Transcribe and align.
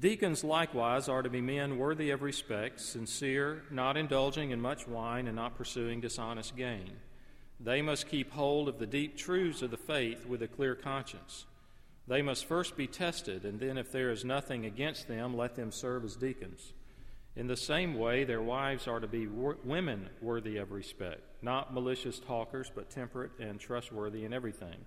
Deacons 0.00 0.42
likewise 0.42 1.10
are 1.10 1.20
to 1.20 1.28
be 1.28 1.42
men 1.42 1.76
worthy 1.76 2.08
of 2.08 2.22
respect, 2.22 2.80
sincere, 2.80 3.62
not 3.70 3.98
indulging 3.98 4.50
in 4.50 4.58
much 4.58 4.88
wine, 4.88 5.26
and 5.26 5.36
not 5.36 5.58
pursuing 5.58 6.00
dishonest 6.00 6.56
gain. 6.56 6.92
They 7.60 7.82
must 7.82 8.08
keep 8.08 8.32
hold 8.32 8.70
of 8.70 8.78
the 8.78 8.86
deep 8.86 9.18
truths 9.18 9.60
of 9.60 9.70
the 9.70 9.76
faith 9.76 10.24
with 10.24 10.40
a 10.40 10.48
clear 10.48 10.74
conscience. 10.74 11.44
They 12.08 12.22
must 12.22 12.46
first 12.46 12.78
be 12.78 12.86
tested, 12.86 13.44
and 13.44 13.60
then, 13.60 13.76
if 13.76 13.92
there 13.92 14.10
is 14.10 14.24
nothing 14.24 14.64
against 14.64 15.06
them, 15.06 15.36
let 15.36 15.54
them 15.54 15.70
serve 15.70 16.02
as 16.06 16.16
deacons. 16.16 16.72
In 17.36 17.46
the 17.46 17.56
same 17.56 17.98
way, 17.98 18.24
their 18.24 18.40
wives 18.40 18.88
are 18.88 19.00
to 19.00 19.06
be 19.06 19.26
wor- 19.26 19.58
women 19.64 20.08
worthy 20.22 20.56
of 20.56 20.72
respect, 20.72 21.20
not 21.42 21.74
malicious 21.74 22.18
talkers, 22.18 22.72
but 22.74 22.88
temperate 22.88 23.32
and 23.38 23.60
trustworthy 23.60 24.24
in 24.24 24.32
everything. 24.32 24.86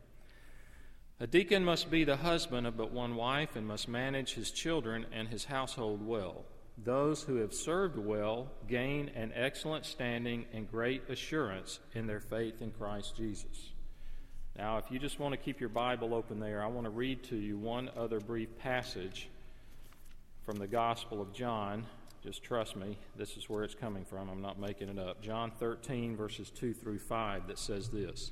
A 1.20 1.28
deacon 1.28 1.64
must 1.64 1.92
be 1.92 2.04
the 2.04 2.18
husband 2.18 2.66
of 2.66 2.76
but 2.76 2.92
one 2.92 3.16
wife 3.16 3.56
and 3.56 3.68
must 3.68 3.88
manage 3.88 4.34
his 4.34 4.52
children 4.52 5.06
and 5.14 5.28
his 5.28 5.46
household 5.46 6.06
well. 6.06 6.44
Those 6.78 7.22
who 7.22 7.36
have 7.36 7.54
served 7.54 7.98
well 7.98 8.52
gain 8.68 9.10
an 9.16 9.32
excellent 9.36 9.86
standing 9.86 10.46
and 10.54 10.70
great 10.70 11.08
assurance 11.10 11.80
in 11.94 12.08
their 12.08 12.20
faith 12.20 12.62
in 12.62 12.72
Christ 12.72 13.16
Jesus. 13.16 13.70
Now, 14.58 14.78
if 14.78 14.92
you 14.92 15.00
just 15.00 15.20
want 15.20 15.34
to 15.34 15.38
keep 15.38 15.60
your 15.60 15.70
Bible 15.70 16.14
open 16.14 16.40
there, 16.40 16.64
I 16.64 16.68
want 16.68 16.86
to 16.86 16.92
read 16.92 17.24
to 17.26 17.36
you 17.36 17.58
one 17.58 17.90
other 17.96 18.20
brief 18.20 18.58
passage 18.58 19.30
from 20.46 20.58
the 20.58 20.68
Gospel 20.68 21.22
of 21.22 21.32
John. 21.32 21.86
Just 22.24 22.44
trust 22.44 22.76
me, 22.76 22.98
this 23.16 23.38
is 23.38 23.50
where 23.50 23.64
it's 23.64 23.76
coming 23.76 24.04
from. 24.04 24.30
I'm 24.30 24.42
not 24.42 24.60
making 24.60 24.90
it 24.90 25.00
up. 25.00 25.22
John 25.22 25.52
13, 25.52 26.16
verses 26.16 26.50
2 26.50 26.74
through 26.74 27.00
5, 27.00 27.48
that 27.48 27.60
says 27.60 27.90
this 27.90 28.32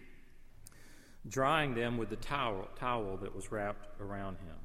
drying 1.27 1.75
them 1.75 1.97
with 1.97 2.09
the 2.09 2.15
towel, 2.15 2.67
towel 2.75 3.17
that 3.17 3.35
was 3.35 3.51
wrapped 3.51 4.01
around 4.01 4.37
him. 4.37 4.55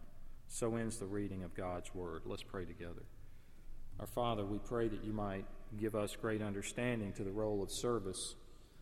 So 0.49 0.77
ends 0.77 0.99
the 0.99 1.07
reading 1.07 1.43
of 1.43 1.55
God's 1.55 1.95
word. 1.95 2.23
Let's 2.25 2.43
pray 2.43 2.65
together. 2.65 3.03
Our 4.01 4.07
Father, 4.07 4.45
we 4.45 4.59
pray 4.59 4.89
that 4.89 5.05
you 5.05 5.13
might 5.13 5.45
give 5.79 5.95
us 5.95 6.17
great 6.17 6.43
understanding 6.43 7.13
to 7.15 7.25
the 7.25 7.31
role 7.31 7.63
of 7.63 7.71
service, 7.71 8.35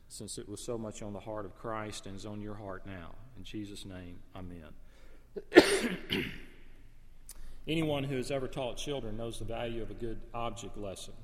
since 0.08 0.38
it 0.38 0.48
was 0.48 0.64
so 0.64 0.76
much 0.76 1.02
on 1.02 1.12
the 1.12 1.20
heart 1.20 1.46
of 1.46 1.56
Christ 1.56 2.06
and 2.06 2.16
is 2.16 2.26
on 2.26 2.40
your 2.40 2.54
heart 2.54 2.84
now. 2.86 3.14
In 3.36 3.44
Jesus' 3.44 3.84
name, 3.84 4.18
amen. 4.36 4.70
Anyone 7.66 8.04
who 8.04 8.16
has 8.16 8.30
ever 8.30 8.46
taught 8.46 8.76
children 8.76 9.16
knows 9.16 9.38
the 9.38 9.44
value 9.44 9.82
of 9.82 9.90
a 9.90 9.94
good 9.94 10.20
object 10.34 10.76
lesson. 10.76 11.14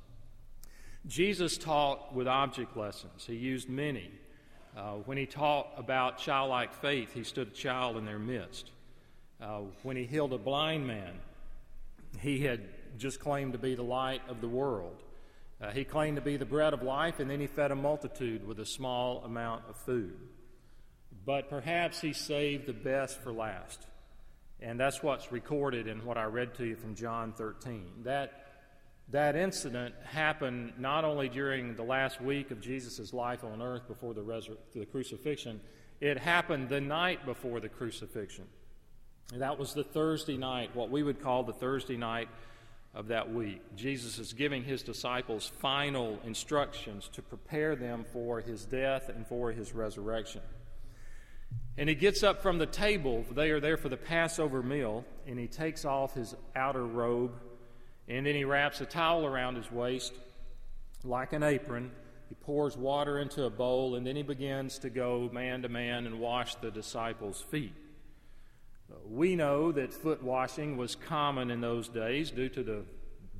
Jesus 1.06 1.58
taught 1.58 2.14
with 2.14 2.26
object 2.26 2.76
lessons, 2.76 3.24
he 3.26 3.34
used 3.34 3.68
many. 3.68 4.10
Uh, 4.76 4.94
when 5.04 5.16
he 5.16 5.26
taught 5.26 5.68
about 5.76 6.18
childlike 6.18 6.72
faith, 6.74 7.12
he 7.12 7.24
stood 7.24 7.48
a 7.48 7.50
child 7.50 7.96
in 7.96 8.04
their 8.04 8.18
midst. 8.18 8.70
Uh, 9.40 9.60
when 9.82 9.96
he 9.96 10.04
healed 10.04 10.32
a 10.32 10.38
blind 10.38 10.86
man, 10.86 11.12
he 12.20 12.40
had 12.40 12.60
just 12.98 13.20
claimed 13.20 13.52
to 13.52 13.58
be 13.58 13.74
the 13.74 13.82
light 13.82 14.22
of 14.28 14.40
the 14.40 14.48
world. 14.48 15.02
Uh, 15.60 15.70
he 15.70 15.84
claimed 15.84 16.16
to 16.16 16.22
be 16.22 16.36
the 16.36 16.44
bread 16.44 16.72
of 16.72 16.82
life, 16.82 17.20
and 17.20 17.30
then 17.30 17.40
he 17.40 17.46
fed 17.46 17.70
a 17.70 17.74
multitude 17.74 18.46
with 18.46 18.58
a 18.60 18.66
small 18.66 19.22
amount 19.24 19.62
of 19.68 19.76
food. 19.76 20.16
But 21.24 21.50
perhaps 21.50 22.00
he 22.00 22.12
saved 22.12 22.66
the 22.66 22.72
best 22.72 23.20
for 23.20 23.32
last. 23.32 23.86
And 24.60 24.78
that's 24.78 25.02
what's 25.02 25.32
recorded 25.32 25.86
in 25.86 26.04
what 26.04 26.18
I 26.18 26.24
read 26.24 26.54
to 26.56 26.66
you 26.66 26.76
from 26.76 26.94
John 26.94 27.32
13. 27.32 28.02
That, 28.04 28.39
that 29.10 29.34
incident 29.34 29.94
happened 30.04 30.72
not 30.78 31.04
only 31.04 31.28
during 31.28 31.74
the 31.74 31.82
last 31.82 32.20
week 32.20 32.50
of 32.50 32.60
Jesus' 32.60 33.12
life 33.12 33.42
on 33.44 33.60
earth 33.60 33.88
before 33.88 34.14
the, 34.14 34.20
resur- 34.20 34.56
the 34.74 34.86
crucifixion, 34.86 35.60
it 36.00 36.18
happened 36.18 36.68
the 36.68 36.80
night 36.80 37.26
before 37.26 37.60
the 37.60 37.68
crucifixion. 37.68 38.44
And 39.32 39.42
that 39.42 39.58
was 39.58 39.74
the 39.74 39.84
Thursday 39.84 40.36
night, 40.36 40.74
what 40.74 40.90
we 40.90 41.02
would 41.02 41.20
call 41.20 41.42
the 41.42 41.52
Thursday 41.52 41.96
night 41.96 42.28
of 42.94 43.08
that 43.08 43.32
week. 43.32 43.60
Jesus 43.76 44.18
is 44.18 44.32
giving 44.32 44.64
his 44.64 44.82
disciples 44.82 45.50
final 45.60 46.18
instructions 46.24 47.08
to 47.12 47.22
prepare 47.22 47.76
them 47.76 48.04
for 48.12 48.40
his 48.40 48.64
death 48.64 49.08
and 49.08 49.26
for 49.26 49.52
his 49.52 49.72
resurrection. 49.72 50.40
And 51.76 51.88
he 51.88 51.94
gets 51.94 52.22
up 52.22 52.42
from 52.42 52.58
the 52.58 52.66
table. 52.66 53.24
They 53.30 53.50
are 53.50 53.60
there 53.60 53.76
for 53.76 53.88
the 53.88 53.96
Passover 53.96 54.62
meal, 54.62 55.04
and 55.26 55.38
he 55.38 55.46
takes 55.46 55.84
off 55.84 56.14
his 56.14 56.34
outer 56.56 56.84
robe, 56.84 57.32
and 58.10 58.26
then 58.26 58.34
he 58.34 58.44
wraps 58.44 58.80
a 58.80 58.86
towel 58.86 59.24
around 59.24 59.54
his 59.54 59.70
waist 59.70 60.12
like 61.04 61.32
an 61.32 61.44
apron. 61.44 61.92
He 62.28 62.34
pours 62.34 62.76
water 62.76 63.20
into 63.20 63.44
a 63.44 63.50
bowl, 63.50 63.94
and 63.94 64.04
then 64.04 64.16
he 64.16 64.22
begins 64.22 64.80
to 64.80 64.90
go 64.90 65.30
man 65.32 65.62
to 65.62 65.68
man 65.68 66.06
and 66.06 66.18
wash 66.18 66.56
the 66.56 66.72
disciples' 66.72 67.40
feet. 67.40 67.72
We 69.08 69.36
know 69.36 69.70
that 69.72 69.92
foot 69.92 70.24
washing 70.24 70.76
was 70.76 70.96
common 70.96 71.52
in 71.52 71.60
those 71.60 71.88
days 71.88 72.32
due 72.32 72.48
to 72.48 72.64
the 72.64 72.82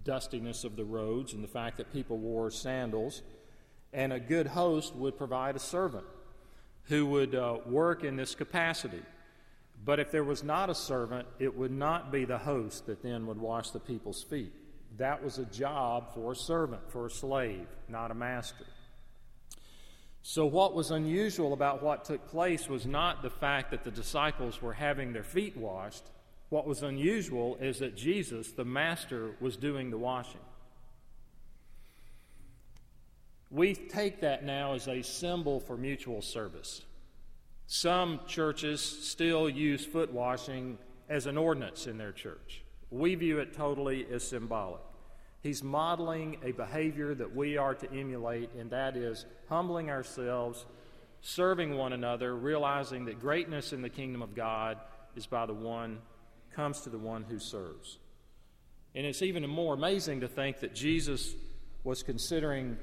dustiness 0.04 0.62
of 0.62 0.76
the 0.76 0.84
roads 0.84 1.32
and 1.32 1.42
the 1.42 1.48
fact 1.48 1.76
that 1.78 1.92
people 1.92 2.18
wore 2.18 2.52
sandals, 2.52 3.22
and 3.92 4.12
a 4.12 4.20
good 4.20 4.46
host 4.46 4.94
would 4.94 5.18
provide 5.18 5.56
a 5.56 5.60
servant 5.60 6.06
who 6.84 7.06
would 7.06 7.34
uh, 7.34 7.58
work 7.66 8.04
in 8.04 8.14
this 8.14 8.36
capacity. 8.36 9.02
But 9.84 9.98
if 9.98 10.12
there 10.12 10.24
was 10.24 10.44
not 10.44 10.70
a 10.70 10.74
servant, 10.74 11.26
it 11.40 11.56
would 11.56 11.72
not 11.72 12.12
be 12.12 12.24
the 12.24 12.38
host 12.38 12.86
that 12.86 13.02
then 13.02 13.26
would 13.26 13.38
wash 13.38 13.70
the 13.70 13.80
people's 13.80 14.22
feet. 14.22 14.52
That 14.96 15.22
was 15.22 15.38
a 15.38 15.44
job 15.46 16.12
for 16.14 16.32
a 16.32 16.36
servant, 16.36 16.90
for 16.90 17.06
a 17.06 17.10
slave, 17.10 17.66
not 17.88 18.10
a 18.10 18.14
master. 18.14 18.66
So, 20.22 20.44
what 20.44 20.74
was 20.74 20.90
unusual 20.90 21.52
about 21.52 21.82
what 21.82 22.04
took 22.04 22.28
place 22.28 22.68
was 22.68 22.86
not 22.86 23.22
the 23.22 23.30
fact 23.30 23.70
that 23.70 23.84
the 23.84 23.90
disciples 23.90 24.60
were 24.60 24.74
having 24.74 25.12
their 25.12 25.24
feet 25.24 25.56
washed. 25.56 26.04
What 26.50 26.66
was 26.66 26.82
unusual 26.82 27.56
is 27.60 27.78
that 27.78 27.96
Jesus, 27.96 28.52
the 28.52 28.64
master, 28.64 29.30
was 29.40 29.56
doing 29.56 29.90
the 29.90 29.98
washing. 29.98 30.40
We 33.50 33.74
take 33.74 34.20
that 34.20 34.44
now 34.44 34.74
as 34.74 34.88
a 34.88 35.02
symbol 35.02 35.58
for 35.60 35.76
mutual 35.76 36.22
service. 36.22 36.82
Some 37.66 38.20
churches 38.26 38.80
still 38.80 39.48
use 39.48 39.84
foot 39.84 40.12
washing 40.12 40.76
as 41.08 41.26
an 41.26 41.36
ordinance 41.36 41.86
in 41.86 41.98
their 41.98 42.12
church. 42.12 42.62
We 42.90 43.14
view 43.14 43.38
it 43.38 43.54
totally 43.54 44.06
as 44.12 44.26
symbolic. 44.26 44.80
He's 45.42 45.62
modeling 45.62 46.38
a 46.44 46.52
behavior 46.52 47.14
that 47.14 47.34
we 47.34 47.56
are 47.56 47.74
to 47.74 47.90
emulate, 47.92 48.50
and 48.58 48.70
that 48.70 48.96
is 48.96 49.24
humbling 49.48 49.88
ourselves, 49.88 50.66
serving 51.22 51.76
one 51.76 51.92
another, 51.92 52.36
realizing 52.36 53.06
that 53.06 53.20
greatness 53.20 53.72
in 53.72 53.80
the 53.80 53.88
kingdom 53.88 54.22
of 54.22 54.34
God 54.34 54.78
is 55.16 55.26
by 55.26 55.46
the 55.46 55.54
one 55.54 55.98
comes 56.54 56.82
to 56.82 56.90
the 56.90 56.98
one 56.98 57.24
who 57.24 57.38
serves. 57.38 57.98
And 58.94 59.06
it's 59.06 59.22
even 59.22 59.48
more 59.48 59.74
amazing 59.74 60.20
to 60.20 60.28
think 60.28 60.60
that 60.60 60.74
Jesus 60.74 61.34
was 61.84 62.02
considering 62.02 62.76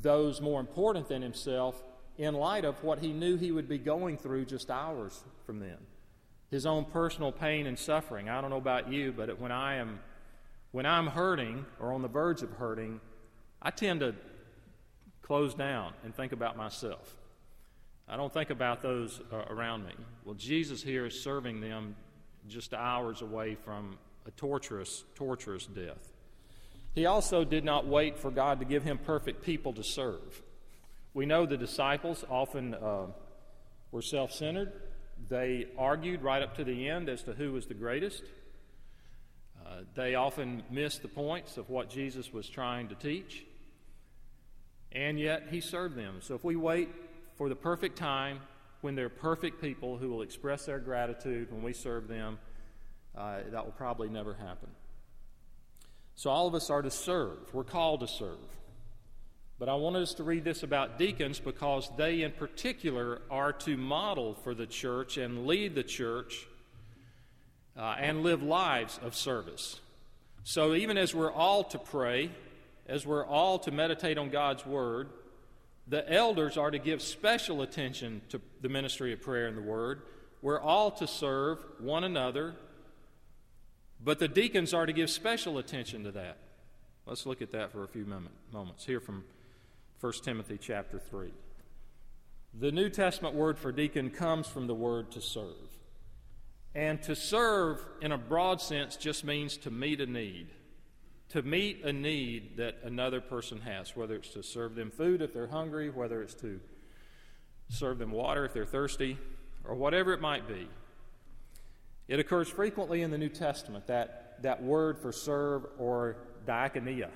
those 0.00 0.40
more 0.40 0.60
important 0.60 1.08
than 1.08 1.22
himself 1.22 1.80
in 2.18 2.34
light 2.34 2.64
of 2.64 2.82
what 2.82 2.98
he 2.98 3.12
knew 3.12 3.36
he 3.36 3.52
would 3.52 3.68
be 3.68 3.78
going 3.78 4.16
through 4.16 4.46
just 4.46 4.70
hours 4.70 5.22
from 5.44 5.60
then. 5.60 5.78
His 6.52 6.66
own 6.66 6.84
personal 6.84 7.32
pain 7.32 7.66
and 7.66 7.78
suffering. 7.78 8.28
I 8.28 8.40
don't 8.40 8.50
know 8.50 8.58
about 8.58 8.92
you, 8.92 9.10
but 9.10 9.40
when 9.40 9.50
I 9.50 9.76
am 9.76 9.98
when 10.70 10.86
I'm 10.86 11.06
hurting 11.06 11.64
or 11.80 11.92
on 11.92 12.02
the 12.02 12.08
verge 12.08 12.42
of 12.42 12.50
hurting, 12.52 13.00
I 13.60 13.70
tend 13.70 14.00
to 14.00 14.14
close 15.22 15.54
down 15.54 15.94
and 16.04 16.14
think 16.14 16.32
about 16.32 16.56
myself. 16.56 17.16
I 18.06 18.16
don't 18.16 18.32
think 18.32 18.50
about 18.50 18.82
those 18.82 19.20
uh, 19.32 19.44
around 19.48 19.84
me. 19.86 19.92
Well, 20.24 20.34
Jesus 20.34 20.82
here 20.82 21.06
is 21.06 21.18
serving 21.18 21.60
them 21.62 21.96
just 22.48 22.74
hours 22.74 23.22
away 23.22 23.54
from 23.54 23.96
a 24.26 24.30
torturous, 24.32 25.04
torturous 25.14 25.64
death. 25.64 26.12
He 26.94 27.06
also 27.06 27.44
did 27.44 27.64
not 27.64 27.86
wait 27.86 28.18
for 28.18 28.30
God 28.30 28.58
to 28.58 28.66
give 28.66 28.82
him 28.82 28.98
perfect 28.98 29.42
people 29.42 29.72
to 29.72 29.82
serve. 29.82 30.42
We 31.14 31.24
know 31.24 31.46
the 31.46 31.56
disciples 31.56 32.26
often 32.28 32.74
uh, 32.74 33.06
were 33.90 34.02
self 34.02 34.32
centered. 34.32 34.72
They 35.28 35.66
argued 35.78 36.22
right 36.22 36.42
up 36.42 36.56
to 36.56 36.64
the 36.64 36.88
end 36.88 37.08
as 37.08 37.22
to 37.24 37.32
who 37.32 37.52
was 37.52 37.66
the 37.66 37.74
greatest. 37.74 38.22
Uh, 39.64 39.82
they 39.94 40.14
often 40.14 40.62
missed 40.70 41.02
the 41.02 41.08
points 41.08 41.56
of 41.56 41.70
what 41.70 41.88
Jesus 41.88 42.32
was 42.32 42.48
trying 42.48 42.88
to 42.88 42.94
teach. 42.94 43.44
And 44.90 45.18
yet, 45.18 45.48
he 45.50 45.60
served 45.60 45.96
them. 45.96 46.18
So 46.20 46.34
if 46.34 46.44
we 46.44 46.56
wait 46.56 46.90
for 47.36 47.48
the 47.48 47.56
perfect 47.56 47.96
time 47.96 48.40
when 48.82 48.94
they're 48.94 49.08
perfect 49.08 49.60
people 49.60 49.96
who 49.96 50.10
will 50.10 50.22
express 50.22 50.66
their 50.66 50.78
gratitude 50.78 51.50
when 51.50 51.62
we 51.62 51.72
serve 51.72 52.08
them, 52.08 52.38
uh, 53.16 53.38
that 53.50 53.64
will 53.64 53.72
probably 53.72 54.08
never 54.08 54.34
happen. 54.34 54.68
So 56.14 56.30
all 56.30 56.46
of 56.46 56.54
us 56.54 56.68
are 56.68 56.82
to 56.82 56.90
serve. 56.90 57.38
We're 57.54 57.64
called 57.64 58.00
to 58.00 58.08
serve. 58.08 58.38
But 59.62 59.68
I 59.68 59.76
wanted 59.76 60.02
us 60.02 60.14
to 60.14 60.24
read 60.24 60.42
this 60.42 60.64
about 60.64 60.98
deacons 60.98 61.38
because 61.38 61.88
they, 61.96 62.22
in 62.22 62.32
particular, 62.32 63.22
are 63.30 63.52
to 63.52 63.76
model 63.76 64.34
for 64.34 64.54
the 64.54 64.66
church 64.66 65.18
and 65.18 65.46
lead 65.46 65.76
the 65.76 65.84
church 65.84 66.48
uh, 67.76 67.94
and 67.96 68.24
live 68.24 68.42
lives 68.42 68.98
of 69.04 69.14
service. 69.14 69.78
So 70.42 70.74
even 70.74 70.98
as 70.98 71.14
we're 71.14 71.30
all 71.30 71.62
to 71.62 71.78
pray, 71.78 72.32
as 72.88 73.06
we're 73.06 73.24
all 73.24 73.60
to 73.60 73.70
meditate 73.70 74.18
on 74.18 74.30
God's 74.30 74.66
Word, 74.66 75.10
the 75.86 76.12
elders 76.12 76.56
are 76.56 76.72
to 76.72 76.80
give 76.80 77.00
special 77.00 77.62
attention 77.62 78.20
to 78.30 78.40
the 78.62 78.68
ministry 78.68 79.12
of 79.12 79.22
prayer 79.22 79.46
and 79.46 79.56
the 79.56 79.62
Word. 79.62 80.02
We're 80.42 80.60
all 80.60 80.90
to 80.90 81.06
serve 81.06 81.64
one 81.78 82.02
another, 82.02 82.56
but 84.02 84.18
the 84.18 84.26
deacons 84.26 84.74
are 84.74 84.86
to 84.86 84.92
give 84.92 85.08
special 85.08 85.58
attention 85.58 86.02
to 86.02 86.10
that. 86.10 86.38
Let's 87.06 87.26
look 87.26 87.40
at 87.40 87.52
that 87.52 87.70
for 87.70 87.84
a 87.84 87.88
few 87.88 88.04
moment, 88.04 88.34
moments. 88.52 88.84
Here 88.84 88.98
from 88.98 89.22
1 90.02 90.12
Timothy 90.24 90.58
chapter 90.60 90.98
3. 90.98 91.28
The 92.58 92.72
New 92.72 92.90
Testament 92.90 93.36
word 93.36 93.56
for 93.56 93.70
deacon 93.70 94.10
comes 94.10 94.48
from 94.48 94.66
the 94.66 94.74
word 94.74 95.12
to 95.12 95.20
serve. 95.20 95.78
And 96.74 97.00
to 97.04 97.14
serve, 97.14 97.78
in 98.00 98.10
a 98.10 98.18
broad 98.18 98.60
sense, 98.60 98.96
just 98.96 99.24
means 99.24 99.56
to 99.58 99.70
meet 99.70 100.00
a 100.00 100.06
need. 100.06 100.48
To 101.28 101.42
meet 101.42 101.84
a 101.84 101.92
need 101.92 102.56
that 102.56 102.78
another 102.82 103.20
person 103.20 103.60
has, 103.60 103.94
whether 103.94 104.16
it's 104.16 104.30
to 104.30 104.42
serve 104.42 104.74
them 104.74 104.90
food 104.90 105.22
if 105.22 105.32
they're 105.32 105.46
hungry, 105.46 105.88
whether 105.88 106.20
it's 106.20 106.34
to 106.34 106.58
serve 107.68 108.00
them 108.00 108.10
water 108.10 108.44
if 108.44 108.52
they're 108.52 108.66
thirsty, 108.66 109.16
or 109.62 109.76
whatever 109.76 110.12
it 110.12 110.20
might 110.20 110.48
be. 110.48 110.66
It 112.08 112.18
occurs 112.18 112.48
frequently 112.48 113.02
in 113.02 113.12
the 113.12 113.18
New 113.18 113.28
Testament, 113.28 113.86
that, 113.86 114.42
that 114.42 114.64
word 114.64 114.98
for 114.98 115.12
serve 115.12 115.64
or 115.78 116.16
diaconia, 116.44 117.10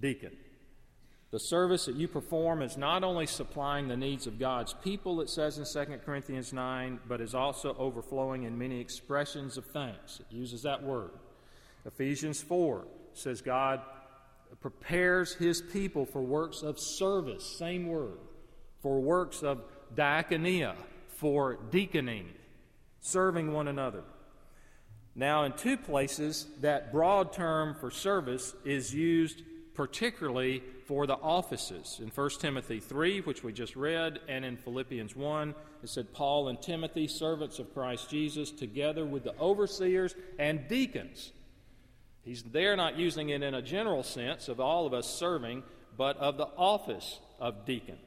deacon. 0.00 0.32
The 1.34 1.40
service 1.40 1.86
that 1.86 1.96
you 1.96 2.06
perform 2.06 2.62
is 2.62 2.76
not 2.76 3.02
only 3.02 3.26
supplying 3.26 3.88
the 3.88 3.96
needs 3.96 4.28
of 4.28 4.38
God's 4.38 4.72
people, 4.72 5.20
it 5.20 5.28
says 5.28 5.58
in 5.58 5.64
2 5.64 5.96
Corinthians 6.06 6.52
9, 6.52 7.00
but 7.08 7.20
is 7.20 7.34
also 7.34 7.74
overflowing 7.76 8.44
in 8.44 8.56
many 8.56 8.80
expressions 8.80 9.56
of 9.56 9.66
thanks. 9.66 10.20
It 10.20 10.26
uses 10.32 10.62
that 10.62 10.84
word. 10.84 11.10
Ephesians 11.84 12.40
4 12.40 12.86
says 13.14 13.42
God 13.42 13.80
prepares 14.60 15.34
his 15.34 15.60
people 15.60 16.06
for 16.06 16.22
works 16.22 16.62
of 16.62 16.78
service, 16.78 17.44
same 17.44 17.88
word, 17.88 18.18
for 18.80 19.00
works 19.00 19.42
of 19.42 19.64
diaconia, 19.92 20.76
for 21.08 21.58
deaconing, 21.72 22.28
serving 23.00 23.52
one 23.52 23.66
another. 23.66 24.04
Now, 25.16 25.42
in 25.42 25.52
two 25.54 25.78
places, 25.78 26.46
that 26.60 26.92
broad 26.92 27.32
term 27.32 27.74
for 27.74 27.90
service 27.90 28.54
is 28.64 28.94
used 28.94 29.42
particularly 29.74 30.62
for 30.86 31.06
the 31.06 31.14
offices. 31.14 32.00
In 32.02 32.08
1 32.08 32.30
Timothy 32.40 32.80
3, 32.80 33.20
which 33.20 33.42
we 33.42 33.52
just 33.52 33.76
read, 33.76 34.20
and 34.28 34.44
in 34.44 34.56
Philippians 34.56 35.16
1, 35.16 35.54
it 35.82 35.88
said, 35.88 36.12
Paul 36.12 36.48
and 36.48 36.60
Timothy, 36.60 37.06
servants 37.08 37.58
of 37.58 37.72
Christ 37.74 38.10
Jesus, 38.10 38.50
together 38.50 39.04
with 39.04 39.24
the 39.24 39.38
overseers 39.38 40.14
and 40.38 40.68
deacons. 40.68 41.32
He's 42.22 42.42
there 42.42 42.76
not 42.76 42.96
using 42.96 43.28
it 43.30 43.42
in 43.42 43.54
a 43.54 43.62
general 43.62 44.02
sense 44.02 44.48
of 44.48 44.60
all 44.60 44.86
of 44.86 44.94
us 44.94 45.08
serving, 45.08 45.62
but 45.96 46.16
of 46.16 46.36
the 46.36 46.48
office 46.56 47.20
of 47.38 47.66
deacon 47.66 47.98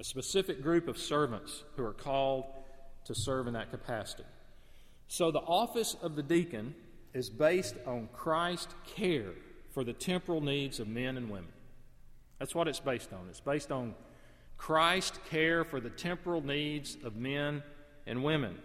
a 0.00 0.04
specific 0.04 0.62
group 0.62 0.88
of 0.88 0.96
servants 0.96 1.62
who 1.76 1.84
are 1.84 1.92
called 1.92 2.44
to 3.04 3.14
serve 3.14 3.46
in 3.46 3.52
that 3.52 3.70
capacity. 3.70 4.24
So 5.08 5.30
the 5.30 5.40
office 5.40 5.94
of 6.02 6.16
the 6.16 6.22
deacon 6.22 6.74
is 7.12 7.28
based 7.28 7.74
on 7.86 8.08
Christ's 8.14 8.74
care 8.96 9.34
for 9.70 9.84
the 9.84 9.92
temporal 9.92 10.40
needs 10.40 10.80
of 10.80 10.88
men 10.88 11.16
and 11.16 11.30
women. 11.30 11.52
That's 12.38 12.54
what 12.54 12.68
it's 12.68 12.80
based 12.80 13.12
on. 13.12 13.26
It's 13.28 13.40
based 13.40 13.70
on 13.70 13.94
Christ's 14.56 15.18
care 15.30 15.64
for 15.64 15.80
the 15.80 15.90
temporal 15.90 16.44
needs 16.44 16.96
of 17.04 17.16
men 17.16 17.62
and 18.06 18.24
women. 18.24 18.58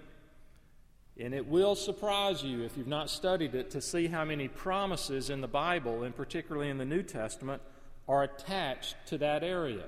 And 1.17 1.33
it 1.33 1.47
will 1.47 1.75
surprise 1.75 2.43
you 2.43 2.63
if 2.63 2.75
you've 2.75 2.87
not 2.87 3.09
studied 3.09 3.55
it 3.55 3.69
to 3.71 3.81
see 3.81 4.07
how 4.07 4.25
many 4.25 4.47
promises 4.47 5.29
in 5.29 5.39
the 5.39 5.47
Bible, 5.47 6.03
and 6.03 6.15
particularly 6.15 6.69
in 6.69 6.77
the 6.77 6.85
New 6.85 7.03
Testament, 7.03 7.61
are 8.07 8.23
attached 8.23 8.95
to 9.07 9.17
that 9.19 9.43
area. 9.43 9.85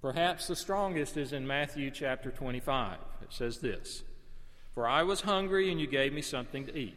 Perhaps 0.00 0.46
the 0.46 0.56
strongest 0.56 1.18
is 1.18 1.32
in 1.32 1.46
Matthew 1.46 1.90
chapter 1.90 2.30
25. 2.30 2.96
It 3.22 3.32
says 3.32 3.58
this 3.58 4.02
For 4.74 4.88
I 4.88 5.02
was 5.02 5.22
hungry, 5.22 5.70
and 5.70 5.78
you 5.78 5.86
gave 5.86 6.12
me 6.12 6.22
something 6.22 6.66
to 6.66 6.76
eat. 6.76 6.96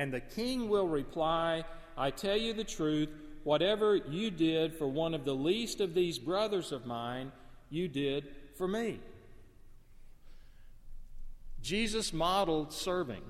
And 0.00 0.10
the 0.10 0.20
king 0.20 0.70
will 0.70 0.88
reply, 0.88 1.62
I 1.94 2.10
tell 2.10 2.34
you 2.34 2.54
the 2.54 2.64
truth, 2.64 3.10
whatever 3.44 3.96
you 3.96 4.30
did 4.30 4.72
for 4.72 4.86
one 4.86 5.12
of 5.12 5.26
the 5.26 5.34
least 5.34 5.82
of 5.82 5.92
these 5.92 6.18
brothers 6.18 6.72
of 6.72 6.86
mine, 6.86 7.32
you 7.68 7.86
did 7.86 8.26
for 8.56 8.66
me. 8.66 8.98
Jesus 11.60 12.14
modeled 12.14 12.72
serving. 12.72 13.20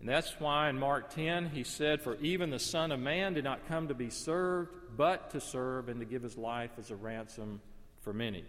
And 0.00 0.08
that's 0.08 0.32
why 0.38 0.70
in 0.70 0.78
Mark 0.78 1.14
10 1.14 1.50
he 1.50 1.62
said, 1.62 2.00
For 2.00 2.14
even 2.16 2.48
the 2.48 2.58
Son 2.58 2.90
of 2.90 2.98
Man 2.98 3.34
did 3.34 3.44
not 3.44 3.68
come 3.68 3.88
to 3.88 3.94
be 3.94 4.08
served, 4.08 4.70
but 4.96 5.28
to 5.32 5.42
serve 5.42 5.90
and 5.90 6.00
to 6.00 6.06
give 6.06 6.22
his 6.22 6.38
life 6.38 6.70
as 6.78 6.90
a 6.90 6.96
ransom 6.96 7.60
for 8.00 8.14
many. 8.14 8.46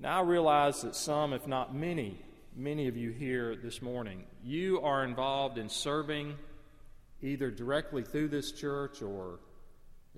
Now 0.00 0.18
I 0.18 0.22
realize 0.22 0.82
that 0.82 0.96
some, 0.96 1.32
if 1.32 1.46
not 1.46 1.72
many, 1.72 2.18
many 2.56 2.88
of 2.88 2.96
you 2.96 3.10
here 3.10 3.54
this 3.54 3.82
morning, 3.82 4.24
you 4.42 4.80
are 4.80 5.04
involved 5.04 5.58
in 5.58 5.68
serving 5.68 6.34
either 7.20 7.50
directly 7.50 8.02
through 8.02 8.28
this 8.28 8.50
church 8.50 9.02
or 9.02 9.40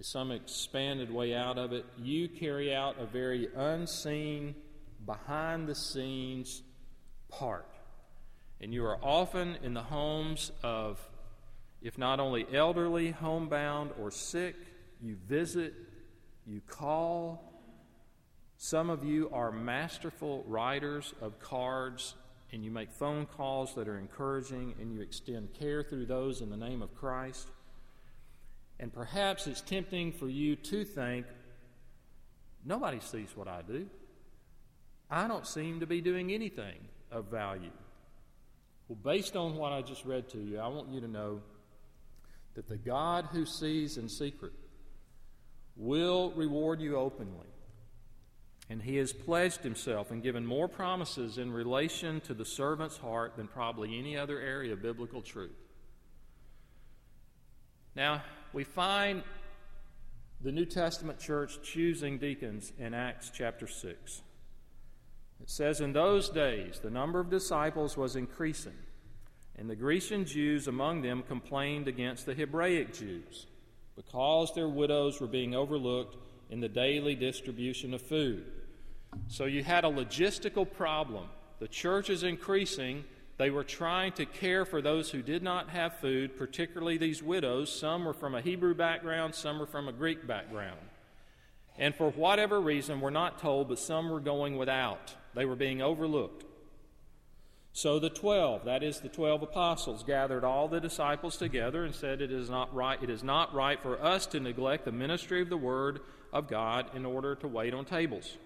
some 0.01 0.31
expanded 0.31 1.11
way 1.13 1.35
out 1.35 1.59
of 1.59 1.73
it. 1.73 1.85
You 2.01 2.29
carry 2.29 2.73
out 2.73 3.01
a 3.01 3.07
very 3.07 3.49
unseen, 3.57 4.55
behind 5.05 5.67
the 5.67 5.75
scenes 5.75 6.63
part. 7.29 7.67
And 8.61 8.73
you 8.73 8.85
are 8.85 8.99
often 9.03 9.57
in 9.65 9.75
the 9.75 9.83
homes 9.83 10.53
of, 10.63 11.01
if 11.83 11.99
not 11.99 12.21
only 12.21 12.47
elderly, 12.53 13.11
homebound, 13.11 13.91
or 14.01 14.13
sick, 14.13 14.55
you 15.03 15.17
visit, 15.27 15.75
you 16.47 16.61
call, 16.69 17.53
some 18.57 18.91
of 18.91 19.05
you 19.05 19.29
are 19.33 19.51
masterful 19.51 20.45
writers 20.47 21.15
of 21.21 21.41
cards, 21.41 22.15
and 22.53 22.65
you 22.65 22.71
make 22.71 22.91
phone 22.91 23.27
calls 23.27 23.75
that 23.75 23.89
are 23.89 23.99
encouraging, 23.99 24.75
and 24.81 24.93
you 24.93 25.01
extend 25.01 25.53
care 25.53 25.83
through 25.83 26.07
those 26.07 26.41
in 26.41 26.51
the 26.51 26.57
name 26.57 26.83
of 26.83 26.95
Christ. 26.95 27.49
And 28.81 28.93
perhaps 28.93 29.47
it's 29.47 29.61
tempting 29.61 30.13
for 30.13 30.29
you 30.29 30.57
to 30.57 30.85
think, 30.85 31.27
nobody 32.65 33.01
sees 33.01 33.29
what 33.35 33.49
I 33.49 33.63
do. 33.63 33.87
I 35.11 35.29
don't 35.29 35.47
seem 35.47 35.81
to 35.81 35.87
be 35.87 36.01
doing 36.01 36.33
anything 36.33 36.79
of 37.11 37.27
value. 37.27 37.71
Well, 38.89 38.99
based 39.03 39.37
on 39.37 39.57
what 39.57 39.73
I 39.73 39.83
just 39.83 40.05
read 40.05 40.29
to 40.31 40.39
you, 40.39 40.59
I 40.59 40.69
want 40.69 40.89
you 40.89 41.01
to 41.01 41.09
know 41.09 41.41
that 42.55 42.69
the 42.69 42.79
God 42.79 43.27
who 43.31 43.45
sees 43.45 43.99
in 43.99 44.09
secret 44.09 44.53
will 45.77 46.33
reward 46.33 46.81
you 46.81 46.97
openly. 46.97 47.47
And 48.71 48.83
he 48.83 48.97
has 48.97 49.13
pledged 49.13 49.63
himself 49.63 50.11
and 50.11 50.23
given 50.23 50.45
more 50.45 50.69
promises 50.69 51.39
in 51.39 51.51
relation 51.53 52.21
to 52.23 52.35
the 52.35 52.45
servant's 52.45 52.99
heart 52.99 53.37
than 53.37 53.49
probably 53.49 53.99
any 53.99 54.17
other 54.17 54.39
area 54.39 54.75
of 54.75 54.83
biblical 54.83 55.23
truth. 55.23 55.57
Now, 57.95 58.23
we 58.53 58.65
find 58.65 59.23
the 60.41 60.53
New 60.53 60.67
Testament 60.67 61.19
church 61.19 61.59
choosing 61.63 62.19
deacons 62.19 62.73
in 62.79 62.95
Acts 62.95 63.31
chapter 63.35 63.67
6. 63.67 64.23
It 65.41 65.51
says, 65.51 65.81
In 65.81 65.93
those 65.93 66.29
days, 66.29 66.79
the 66.79 66.91
number 66.91 67.21
of 67.21 67.31
disciples 67.31 67.97
was 67.97 68.17
increasing, 68.17 68.77
and 69.57 69.69
the 69.69 69.77
Grecian 69.77 70.25
Jews 70.25 70.69
among 70.69 71.03
them 71.03 71.23
complained 71.23 71.89
against 71.89 72.27
the 72.27 72.35
Hebraic 72.35 72.93
Jews 72.93 73.47
because 73.97 74.55
their 74.55 74.69
widows 74.69 75.21
were 75.21 75.27
being 75.27 75.55
overlooked 75.55 76.17
in 76.51 76.61
the 76.61 76.69
daily 76.69 77.17
distribution 77.17 77.95
of 77.95 78.01
food. 78.01 78.47
So 79.29 79.45
you 79.45 79.63
had 79.63 79.85
a 79.85 79.89
logistical 79.89 80.71
problem. 80.71 81.29
The 81.61 81.69
church 81.69 82.11
is 82.11 82.23
increasing, 82.23 83.05
They 83.37 83.51
were 83.51 83.65
trying 83.65 84.13
to 84.13 84.27
care 84.27 84.65
for 84.65 84.83
those 84.83 85.11
who 85.11 85.23
did 85.23 85.43
not 85.43 85.71
have 85.71 85.99
food, 85.99 86.37
particularly 86.37 86.99
these 86.99 87.23
widows. 87.23 87.71
Some 87.71 88.05
were 88.05 88.13
from 88.13 88.35
a 88.35 88.41
Hebrew 88.41 88.75
background, 88.75 89.35
some 89.35 89.59
were 89.59 89.67
from 89.67 89.87
a 89.87 89.93
Greek 89.93 90.27
background. 90.27 90.81
And 91.79 91.95
for 91.95 92.11
whatever 92.11 92.61
reason, 92.61 93.01
we're 93.01 93.11
not 93.11 93.39
told, 93.39 93.69
but 93.69 93.79
some 93.79 94.11
were 94.11 94.21
going 94.21 94.57
without. 94.57 95.15
They 95.35 95.45
were 95.45 95.57
being 95.57 95.81
overlooked. 95.81 96.45
So 97.73 98.01
the 98.01 98.11
twelve, 98.11 98.65
that 98.65 98.83
is 98.83 98.99
the 98.99 99.09
twelve 99.09 99.43
apostles, 99.43 100.03
gathered 100.03 100.43
all 100.43 100.67
the 100.67 100.81
disciples 100.81 101.37
together 101.37 101.85
and 101.85 101.95
said, 101.95 102.21
It 102.21 102.33
is 102.33 102.51
not 102.51 102.75
right, 102.75 103.01
it 103.01 103.11
is 103.11 103.23
not 103.23 103.55
right 103.55 103.81
for 103.81 104.03
us 104.03 104.27
to 104.27 104.41
neglect 104.41 104.85
the 104.85 104.91
ministry 104.91 105.41
of 105.41 105.49
the 105.49 105.57
word 105.57 106.01
of 106.33 106.49
God 106.49 106.91
in 106.97 107.07
order 107.07 107.37
to 107.37 107.47
wait 107.47 107.75
on 107.75 107.85
tables. 107.85 108.37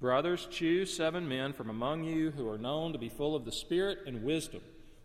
Brothers, 0.00 0.46
choose 0.50 0.94
seven 0.94 1.26
men 1.26 1.52
from 1.52 1.70
among 1.70 2.04
you 2.04 2.30
who 2.30 2.48
are 2.48 2.58
known 2.58 2.92
to 2.92 2.98
be 2.98 3.08
full 3.08 3.34
of 3.34 3.44
the 3.44 3.52
Spirit 3.52 4.00
and 4.06 4.22
wisdom. 4.22 4.60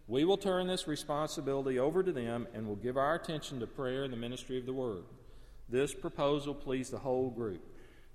We 0.07 0.25
will 0.25 0.37
turn 0.37 0.67
this 0.67 0.87
responsibility 0.87 1.79
over 1.79 2.03
to 2.03 2.11
them 2.11 2.47
and 2.53 2.67
will 2.67 2.75
give 2.75 2.97
our 2.97 3.15
attention 3.15 3.61
to 3.61 3.67
prayer 3.67 4.03
and 4.03 4.11
the 4.11 4.17
ministry 4.17 4.57
of 4.57 4.65
the 4.65 4.73
word. 4.73 5.03
This 5.69 5.93
proposal 5.93 6.53
pleased 6.53 6.91
the 6.91 6.99
whole 6.99 7.29
group. 7.29 7.61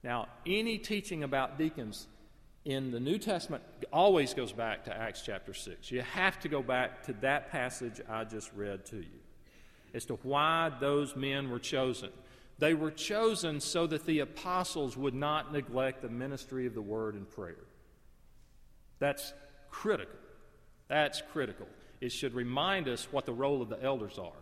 Now, 0.03 0.29
any 0.45 0.77
teaching 0.77 1.23
about 1.23 1.57
deacons 1.57 2.07
in 2.67 2.91
the 2.91 3.01
New 3.01 3.17
Testament 3.17 3.63
always 3.91 4.35
goes 4.35 4.53
back 4.53 4.85
to 4.85 4.95
Acts 4.95 5.23
chapter 5.25 5.55
6. 5.55 5.91
You 5.91 6.03
have 6.03 6.39
to 6.41 6.49
go 6.49 6.63
back 6.63 7.05
to 7.05 7.15
that 7.23 7.51
passage 7.51 8.03
I 8.07 8.25
just 8.25 8.53
read 8.55 8.85
to 8.87 8.97
you 8.97 9.21
as 9.95 10.05
to 10.07 10.15
why 10.17 10.71
those 10.79 11.17
men 11.17 11.49
were 11.49 11.59
chosen. 11.59 12.11
They 12.59 12.75
were 12.75 12.91
chosen 12.91 13.61
so 13.61 13.87
that 13.87 14.07
the 14.07 14.21
apostles 14.21 14.97
would 14.97 15.15
not 15.15 15.53
neglect 15.53 16.03
the 16.03 16.09
ministry 16.09 16.67
of 16.67 16.75
the 16.75 16.83
word 16.83 17.15
and 17.15 17.29
prayer. 17.29 17.65
That's 18.99 19.35
critical. 19.71 20.19
That's 20.89 21.23
critical. 21.33 21.67
It 22.01 22.13
should 22.13 22.35
remind 22.35 22.89
us 22.89 23.09
what 23.11 23.27
the 23.27 23.33
role 23.33 23.61
of 23.61 23.69
the 23.69 23.83
elders 23.83 24.19
are. 24.19 24.33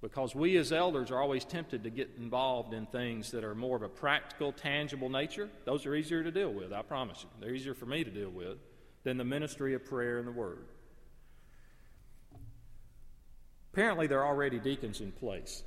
Because 0.00 0.34
we 0.34 0.56
as 0.56 0.72
elders 0.72 1.10
are 1.10 1.20
always 1.20 1.44
tempted 1.44 1.84
to 1.84 1.90
get 1.90 2.10
involved 2.16 2.72
in 2.72 2.86
things 2.86 3.30
that 3.32 3.44
are 3.44 3.54
more 3.54 3.76
of 3.76 3.82
a 3.82 3.88
practical, 3.88 4.50
tangible 4.50 5.10
nature. 5.10 5.50
Those 5.66 5.84
are 5.84 5.94
easier 5.94 6.22
to 6.22 6.30
deal 6.30 6.52
with, 6.52 6.72
I 6.72 6.80
promise 6.80 7.22
you. 7.22 7.28
They're 7.38 7.54
easier 7.54 7.74
for 7.74 7.84
me 7.84 8.02
to 8.02 8.10
deal 8.10 8.30
with 8.30 8.56
than 9.02 9.18
the 9.18 9.24
ministry 9.24 9.74
of 9.74 9.84
prayer 9.84 10.18
and 10.18 10.26
the 10.26 10.32
word. 10.32 10.64
Apparently, 13.74 14.06
there 14.06 14.20
are 14.20 14.26
already 14.26 14.58
deacons 14.58 15.02
in 15.02 15.12
place. 15.12 15.64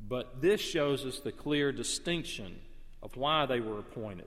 But 0.00 0.40
this 0.40 0.60
shows 0.60 1.04
us 1.04 1.20
the 1.20 1.32
clear 1.32 1.72
distinction 1.72 2.60
of 3.02 3.16
why 3.16 3.46
they 3.46 3.60
were 3.60 3.78
appointed. 3.78 4.26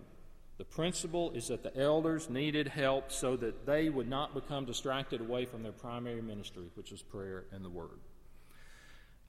The 0.58 0.66
principle 0.66 1.32
is 1.32 1.48
that 1.48 1.64
the 1.64 1.76
elders 1.78 2.30
needed 2.30 2.68
help 2.68 3.12
so 3.12 3.38
that 3.38 3.66
they 3.66 3.90
would 3.90 4.10
not 4.10 4.34
become 4.34 4.66
distracted 4.66 5.22
away 5.22 5.46
from 5.46 5.64
their 5.64 5.72
primary 5.72 6.22
ministry, 6.22 6.66
which 6.76 6.92
was 6.92 7.02
prayer 7.02 7.46
and 7.54 7.64
the 7.64 7.70
Word. 7.70 8.00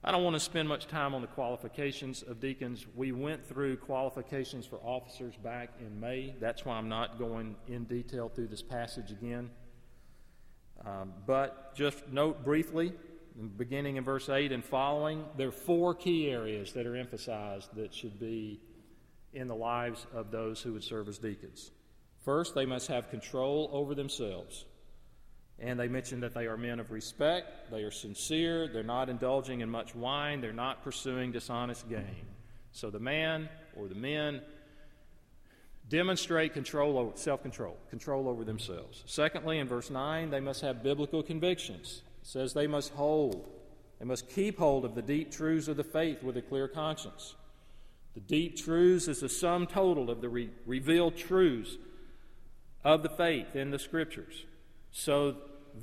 I 0.03 0.11
don't 0.11 0.23
want 0.23 0.35
to 0.35 0.39
spend 0.39 0.67
much 0.67 0.87
time 0.87 1.13
on 1.13 1.21
the 1.21 1.27
qualifications 1.27 2.23
of 2.23 2.39
deacons. 2.39 2.85
We 2.95 3.11
went 3.11 3.45
through 3.45 3.77
qualifications 3.77 4.65
for 4.65 4.77
officers 4.77 5.35
back 5.37 5.69
in 5.79 5.99
May. 5.99 6.35
That's 6.39 6.65
why 6.65 6.75
I'm 6.75 6.89
not 6.89 7.19
going 7.19 7.55
in 7.67 7.85
detail 7.85 8.27
through 8.27 8.47
this 8.47 8.63
passage 8.63 9.11
again. 9.11 9.51
Um, 10.83 11.13
but 11.27 11.75
just 11.75 12.07
note 12.09 12.43
briefly 12.43 12.93
beginning 13.57 13.97
in 13.97 14.03
verse 14.03 14.29
8 14.29 14.51
and 14.51 14.63
following, 14.63 15.23
there 15.37 15.47
are 15.47 15.51
four 15.51 15.95
key 15.95 16.29
areas 16.29 16.73
that 16.73 16.85
are 16.85 16.95
emphasized 16.95 17.73
that 17.75 17.93
should 17.93 18.19
be 18.19 18.59
in 19.33 19.47
the 19.47 19.55
lives 19.55 20.05
of 20.13 20.31
those 20.31 20.61
who 20.61 20.73
would 20.73 20.83
serve 20.83 21.07
as 21.07 21.17
deacons. 21.17 21.71
First, 22.23 22.53
they 22.53 22.65
must 22.65 22.87
have 22.87 23.09
control 23.09 23.69
over 23.71 23.95
themselves. 23.95 24.65
And 25.59 25.79
they 25.79 25.87
mention 25.87 26.19
that 26.21 26.33
they 26.33 26.47
are 26.47 26.57
men 26.57 26.79
of 26.79 26.91
respect, 26.91 27.69
they 27.69 27.83
are 27.83 27.91
sincere, 27.91 28.67
they're 28.67 28.81
not 28.81 29.09
indulging 29.09 29.61
in 29.61 29.69
much 29.69 29.93
wine, 29.93 30.41
they're 30.41 30.53
not 30.53 30.83
pursuing 30.83 31.31
dishonest 31.31 31.87
gain. 31.87 32.25
So 32.71 32.89
the 32.89 32.99
man 32.99 33.47
or 33.75 33.87
the 33.87 33.95
men 33.95 34.41
demonstrate 35.87 36.53
control 36.53 36.97
over 36.97 37.11
self-control, 37.15 37.77
control 37.89 38.27
over 38.27 38.43
themselves. 38.43 39.03
Secondly, 39.05 39.59
in 39.59 39.67
verse 39.67 39.91
9, 39.91 40.31
they 40.31 40.39
must 40.39 40.61
have 40.61 40.81
biblical 40.81 41.21
convictions. 41.21 42.01
Says 42.23 42.53
they 42.53 42.67
must 42.67 42.93
hold, 42.93 43.49
they 43.99 44.05
must 44.05 44.29
keep 44.29 44.59
hold 44.59 44.85
of 44.85 44.95
the 44.95 45.01
deep 45.01 45.31
truths 45.31 45.67
of 45.67 45.77
the 45.77 45.83
faith 45.83 46.23
with 46.23 46.37
a 46.37 46.41
clear 46.41 46.67
conscience. 46.67 47.35
The 48.13 48.19
deep 48.19 48.57
truths 48.57 49.07
is 49.07 49.21
the 49.21 49.29
sum 49.29 49.67
total 49.67 50.09
of 50.09 50.21
the 50.21 50.29
re- 50.29 50.49
revealed 50.65 51.15
truths 51.15 51.77
of 52.83 53.03
the 53.03 53.09
faith 53.09 53.55
in 53.55 53.71
the 53.71 53.79
scriptures. 53.79 54.45
So 54.91 55.37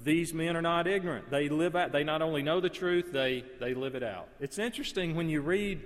these 0.04 0.35
men 0.35 0.57
are 0.57 0.62
not 0.62 0.87
ignorant. 0.87 1.30
They 1.30 1.49
live 1.49 1.75
out, 1.75 1.92
they 1.92 2.04
not 2.04 2.21
only 2.23 2.42
know 2.42 2.61
the 2.61 2.68
truth, 2.68 3.12
they, 3.12 3.45
they 3.61 3.75
live 3.75 3.95
it 3.95 4.02
out. 4.02 4.28
It's 4.40 4.59
interesting 4.59 5.14
when 5.14 5.28
you 5.28 5.40
read, 5.40 5.80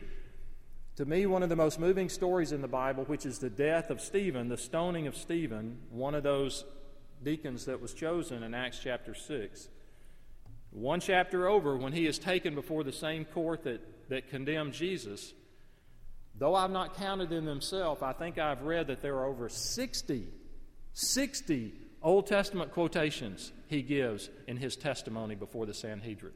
to 0.96 1.04
me, 1.04 1.26
one 1.26 1.42
of 1.42 1.48
the 1.48 1.56
most 1.56 1.78
moving 1.78 2.08
stories 2.08 2.52
in 2.52 2.60
the 2.60 2.68
Bible, 2.68 3.04
which 3.04 3.24
is 3.24 3.38
the 3.38 3.50
death 3.50 3.90
of 3.90 4.00
Stephen, 4.00 4.48
the 4.48 4.56
stoning 4.56 5.06
of 5.06 5.16
Stephen, 5.16 5.78
one 5.90 6.14
of 6.14 6.22
those 6.22 6.64
deacons 7.22 7.66
that 7.66 7.80
was 7.80 7.94
chosen 7.94 8.42
in 8.42 8.54
Acts 8.54 8.80
chapter 8.82 9.14
6. 9.14 9.68
One 10.72 11.00
chapter 11.00 11.48
over, 11.48 11.76
when 11.76 11.92
he 11.92 12.06
is 12.06 12.18
taken 12.18 12.54
before 12.54 12.82
the 12.82 12.92
same 12.92 13.26
court 13.26 13.64
that, 13.64 14.08
that 14.08 14.28
condemned 14.30 14.72
Jesus, 14.72 15.34
though 16.34 16.54
I've 16.54 16.70
not 16.70 16.96
counted 16.96 17.28
them 17.28 17.44
myself, 17.44 18.02
I 18.02 18.12
think 18.12 18.38
I've 18.38 18.62
read 18.62 18.86
that 18.86 19.02
there 19.02 19.16
are 19.16 19.26
over 19.26 19.48
60, 19.50 20.28
60 20.94 21.72
Old 22.02 22.26
Testament 22.26 22.72
quotations 22.72 23.52
he 23.68 23.82
gives 23.82 24.30
in 24.48 24.56
his 24.56 24.74
testimony 24.74 25.34
before 25.34 25.66
the 25.66 25.74
Sanhedrin. 25.74 26.32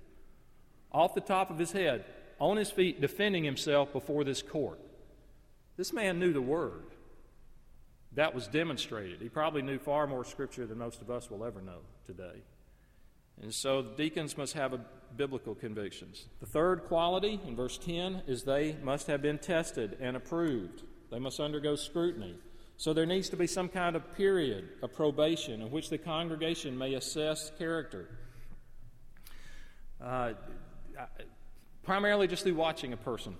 Off 0.93 1.15
the 1.15 1.21
top 1.21 1.51
of 1.51 1.59
his 1.59 1.73
head, 1.73 2.05
on 2.39 2.59
his 2.59 2.71
feet, 2.71 3.01
defending 3.01 3.43
himself 3.43 3.93
before 3.93 4.23
this 4.23 4.43
court. 4.43 4.79
This 5.77 5.93
man 5.93 6.19
knew 6.19 6.33
the 6.33 6.43
Word. 6.43 6.85
That 8.13 8.35
was 8.35 8.47
demonstrated. 8.47 9.21
He 9.21 9.29
probably 9.29 9.63
knew 9.63 9.79
far 9.79 10.07
more 10.07 10.25
Scripture 10.25 10.67
than 10.67 10.79
most 10.79 11.01
of 11.01 11.11
us 11.11 11.31
will 11.31 11.45
ever 11.45 11.61
know 11.61 11.81
today. 12.07 12.43
And 13.43 13.53
so 13.53 13.83
the 13.83 13.91
deacons 13.91 14.37
must 14.37 14.55
have 14.55 14.79
biblical 15.17 15.55
convictions. 15.55 16.27
The 16.41 16.47
third 16.47 16.85
quality 16.85 17.41
in 17.47 17.57
verse 17.57 17.79
10 17.79 18.23
is 18.27 18.45
they 18.45 18.77
must 18.83 19.07
have 19.07 19.23
been 19.23 19.39
tested 19.39 19.97
and 20.01 20.17
approved. 20.17 20.83
They 21.11 21.19
must 21.19 21.39
undergo 21.41 21.77
scrutiny. 21.77 22.35
So 22.79 22.93
there 22.93 23.07
needs 23.07 23.31
to 23.31 23.37
be 23.37 23.47
some 23.47 23.69
kind 23.69 23.97
of 23.97 24.15
period 24.17 24.69
of 24.83 24.95
probation 24.95 25.63
in 25.63 25.71
which 25.71 25.89
the 25.89 25.99
congregation 25.99 26.77
may 26.77 26.95
assess 26.95 27.51
character. 27.59 28.09
Uh, 30.01 30.33
primarily 31.83 32.27
just 32.27 32.43
through 32.43 32.55
watching 32.55 32.93
a 32.93 32.97
person. 32.97 33.37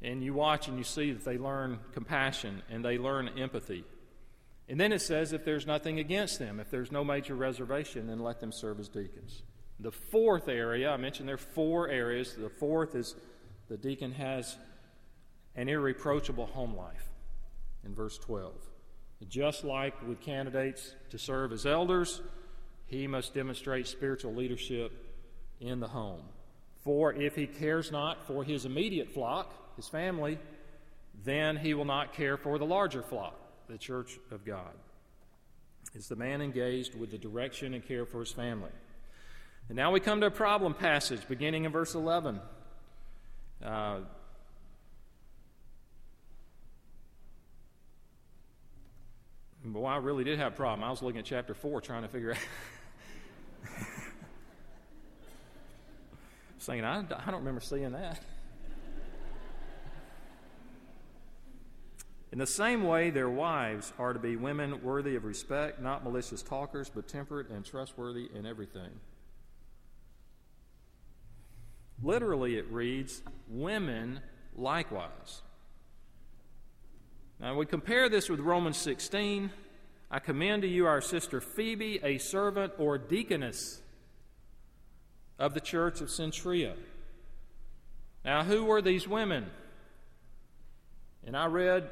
And 0.00 0.22
you 0.22 0.34
watch 0.34 0.68
and 0.68 0.78
you 0.78 0.84
see 0.84 1.12
that 1.12 1.24
they 1.24 1.36
learn 1.36 1.78
compassion 1.92 2.62
and 2.70 2.84
they 2.84 2.96
learn 2.96 3.28
empathy. 3.38 3.84
And 4.68 4.80
then 4.80 4.92
it 4.92 5.02
says 5.02 5.32
if 5.32 5.44
there's 5.44 5.66
nothing 5.66 5.98
against 5.98 6.38
them, 6.38 6.58
if 6.58 6.70
there's 6.70 6.90
no 6.90 7.04
major 7.04 7.34
reservation, 7.34 8.06
then 8.06 8.20
let 8.20 8.40
them 8.40 8.52
serve 8.52 8.80
as 8.80 8.88
deacons. 8.88 9.42
The 9.78 9.92
fourth 9.92 10.48
area, 10.48 10.90
I 10.90 10.96
mentioned 10.96 11.28
there 11.28 11.34
are 11.34 11.38
four 11.38 11.88
areas. 11.88 12.34
The 12.34 12.48
fourth 12.48 12.94
is 12.94 13.14
the 13.68 13.76
deacon 13.76 14.12
has 14.12 14.56
an 15.54 15.68
irreproachable 15.68 16.46
home 16.46 16.74
life 16.74 17.08
in 17.84 17.94
verse 17.94 18.16
12. 18.18 18.54
Just 19.28 19.64
like 19.64 20.06
with 20.06 20.20
candidates 20.20 20.94
to 21.10 21.18
serve 21.18 21.52
as 21.52 21.66
elders, 21.66 22.20
he 22.86 23.06
must 23.06 23.34
demonstrate 23.34 23.86
spiritual 23.86 24.34
leadership 24.34 24.92
in 25.60 25.80
the 25.80 25.88
home. 25.88 26.22
For 26.82 27.12
if 27.12 27.34
he 27.34 27.46
cares 27.46 27.90
not 27.90 28.26
for 28.26 28.44
his 28.44 28.66
immediate 28.66 29.12
flock, 29.12 29.76
his 29.76 29.88
family, 29.88 30.38
then 31.24 31.56
he 31.56 31.74
will 31.74 31.86
not 31.86 32.12
care 32.12 32.36
for 32.36 32.58
the 32.58 32.66
larger 32.66 33.02
flock 33.02 33.43
the 33.68 33.78
church 33.78 34.18
of 34.30 34.44
God. 34.44 34.74
Is 35.94 36.08
the 36.08 36.16
man 36.16 36.40
engaged 36.40 36.94
with 36.98 37.10
the 37.10 37.18
direction 37.18 37.74
and 37.74 37.86
care 37.86 38.04
for 38.04 38.20
his 38.20 38.32
family? 38.32 38.70
And 39.68 39.76
now 39.76 39.92
we 39.92 40.00
come 40.00 40.20
to 40.20 40.26
a 40.26 40.30
problem 40.30 40.74
passage 40.74 41.26
beginning 41.28 41.64
in 41.64 41.72
verse 41.72 41.94
11. 41.94 42.40
Uh, 43.64 44.00
boy, 49.64 49.86
I 49.86 49.96
really 49.96 50.24
did 50.24 50.38
have 50.38 50.52
a 50.52 50.56
problem. 50.56 50.84
I 50.84 50.90
was 50.90 51.00
looking 51.00 51.20
at 51.20 51.24
chapter 51.24 51.54
4 51.54 51.80
trying 51.80 52.02
to 52.02 52.08
figure 52.08 52.32
out. 52.32 52.38
saying, 56.58 56.84
I, 56.84 56.98
I 56.98 57.30
don't 57.30 57.40
remember 57.40 57.60
seeing 57.60 57.92
that. 57.92 58.22
In 62.34 62.40
the 62.40 62.48
same 62.48 62.82
way, 62.82 63.10
their 63.10 63.30
wives 63.30 63.92
are 63.96 64.12
to 64.12 64.18
be 64.18 64.34
women 64.34 64.82
worthy 64.82 65.14
of 65.14 65.24
respect, 65.24 65.80
not 65.80 66.02
malicious 66.02 66.42
talkers, 66.42 66.90
but 66.92 67.06
temperate 67.06 67.48
and 67.48 67.64
trustworthy 67.64 68.28
in 68.34 68.44
everything. 68.44 68.90
Literally, 72.02 72.58
it 72.58 72.66
reads, 72.72 73.22
women 73.48 74.18
likewise. 74.56 75.42
Now, 77.38 77.54
we 77.54 77.66
compare 77.66 78.08
this 78.08 78.28
with 78.28 78.40
Romans 78.40 78.78
16. 78.78 79.52
I 80.10 80.18
commend 80.18 80.62
to 80.62 80.68
you 80.68 80.86
our 80.86 81.00
sister 81.00 81.40
Phoebe, 81.40 82.00
a 82.02 82.18
servant 82.18 82.72
or 82.78 82.98
deaconess 82.98 83.80
of 85.38 85.54
the 85.54 85.60
church 85.60 86.00
of 86.00 86.08
Cenchreae. 86.08 86.74
Now, 88.24 88.42
who 88.42 88.64
were 88.64 88.82
these 88.82 89.06
women? 89.06 89.46
And 91.24 91.36
I 91.36 91.46
read 91.46 91.88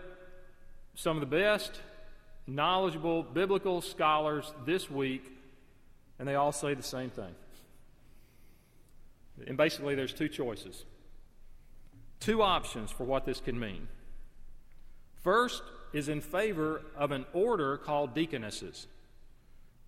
some 0.95 1.17
of 1.17 1.21
the 1.21 1.37
best 1.37 1.81
knowledgeable 2.47 3.23
biblical 3.23 3.81
scholars 3.81 4.53
this 4.67 4.91
week, 4.91 5.25
and 6.19 6.29
they 6.29 6.35
all 6.35 6.53
say 6.53 6.75
the 6.75 6.83
same 6.83 7.11
thing. 7.11 7.35
And 9.47 9.57
basically, 9.57 9.95
there's 9.95 10.13
two 10.13 10.29
choices, 10.29 10.85
two 12.21 12.43
options 12.43 12.91
for 12.91 13.05
what 13.05 13.25
this 13.25 13.41
can 13.41 13.59
mean. 13.59 13.89
First 15.23 15.63
is 15.93 16.09
in 16.09 16.21
favor 16.21 16.83
of 16.97 17.13
an 17.13 17.27
order 17.33 17.77
called 17.77 18.15
deaconesses. 18.15 18.87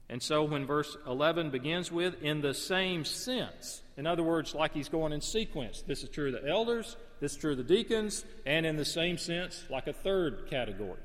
And 0.09 0.23
so 0.23 0.45
when 0.45 0.67
verse 0.67 0.97
11 1.07 1.51
begins 1.51 1.91
with, 1.91 2.23
in 2.23 2.41
the 2.41 2.55
same 2.55 3.05
sense, 3.05 3.83
in 3.97 4.07
other 4.07 4.23
words, 4.23 4.55
like 4.55 4.75
he's 4.75 4.89
going 4.89 5.13
in 5.13 5.21
sequence, 5.21 5.83
this 5.87 6.03
is 6.03 6.11
true 6.11 6.35
of 6.35 6.43
the 6.43 6.49
elders, 6.49 6.97
this 7.21 7.33
is 7.33 7.39
true 7.39 7.53
of 7.53 7.59
the 7.59 7.65
deacons, 7.65 8.25
and 8.45 8.67
in 8.67 8.77
the 8.77 8.85
same 8.85 9.19
sense, 9.19 9.65
like 9.71 9.87
a 9.87 9.93
third 9.93 10.47
category. 10.49 11.01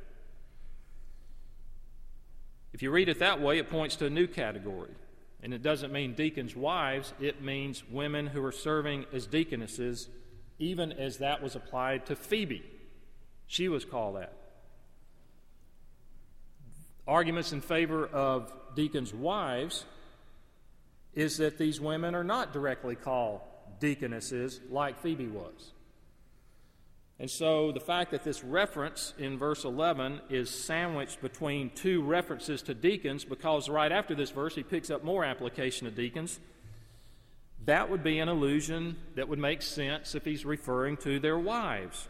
If 2.73 2.81
you 2.81 2.91
read 2.91 3.09
it 3.09 3.19
that 3.19 3.41
way, 3.41 3.57
it 3.57 3.69
points 3.69 3.95
to 3.97 4.05
a 4.05 4.09
new 4.09 4.27
category. 4.27 4.91
And 5.41 5.53
it 5.53 5.63
doesn't 5.63 5.93
mean 5.93 6.13
deacons' 6.13 6.55
wives, 6.55 7.13
it 7.19 7.41
means 7.41 7.83
women 7.89 8.27
who 8.27 8.43
are 8.43 8.51
serving 8.51 9.05
as 9.13 9.25
deaconesses, 9.25 10.09
even 10.59 10.91
as 10.91 11.17
that 11.17 11.41
was 11.41 11.55
applied 11.55 12.05
to 12.07 12.15
Phoebe. 12.15 12.63
She 13.47 13.69
was 13.69 13.85
called 13.85 14.17
that. 14.17 14.33
Arguments 17.07 17.53
in 17.53 17.61
favor 17.61 18.05
of 18.05 18.51
deacons' 18.75 19.13
wives 19.13 19.85
is 21.13 21.37
that 21.37 21.57
these 21.57 21.81
women 21.81 22.13
are 22.15 22.23
not 22.23 22.53
directly 22.53 22.95
called 22.95 23.41
deaconesses 23.79 24.59
like 24.69 25.01
Phoebe 25.01 25.27
was. 25.27 25.71
And 27.19 27.29
so 27.29 27.73
the 27.73 27.81
fact 27.81 28.11
that 28.11 28.23
this 28.23 28.45
reference 28.45 29.13
in 29.17 29.37
verse 29.37 29.65
11 29.65 30.21
is 30.29 30.49
sandwiched 30.49 31.21
between 31.21 31.69
two 31.71 32.01
references 32.01 32.61
to 32.63 32.73
deacons, 32.73 33.25
because 33.25 33.67
right 33.67 33.91
after 33.91 34.15
this 34.15 34.31
verse 34.31 34.55
he 34.55 34.63
picks 34.63 34.89
up 34.89 35.03
more 35.03 35.25
application 35.25 35.85
of 35.85 35.95
deacons, 35.95 36.39
that 37.65 37.89
would 37.89 38.03
be 38.03 38.19
an 38.19 38.29
allusion 38.29 38.95
that 39.15 39.27
would 39.27 39.37
make 39.37 39.61
sense 39.61 40.15
if 40.15 40.23
he's 40.23 40.45
referring 40.45 40.95
to 40.97 41.19
their 41.19 41.37
wives. 41.37 42.07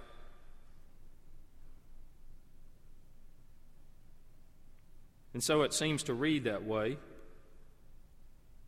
And 5.33 5.43
so 5.43 5.63
it 5.63 5.73
seems 5.73 6.03
to 6.03 6.13
read 6.13 6.43
that 6.43 6.65
way. 6.65 6.97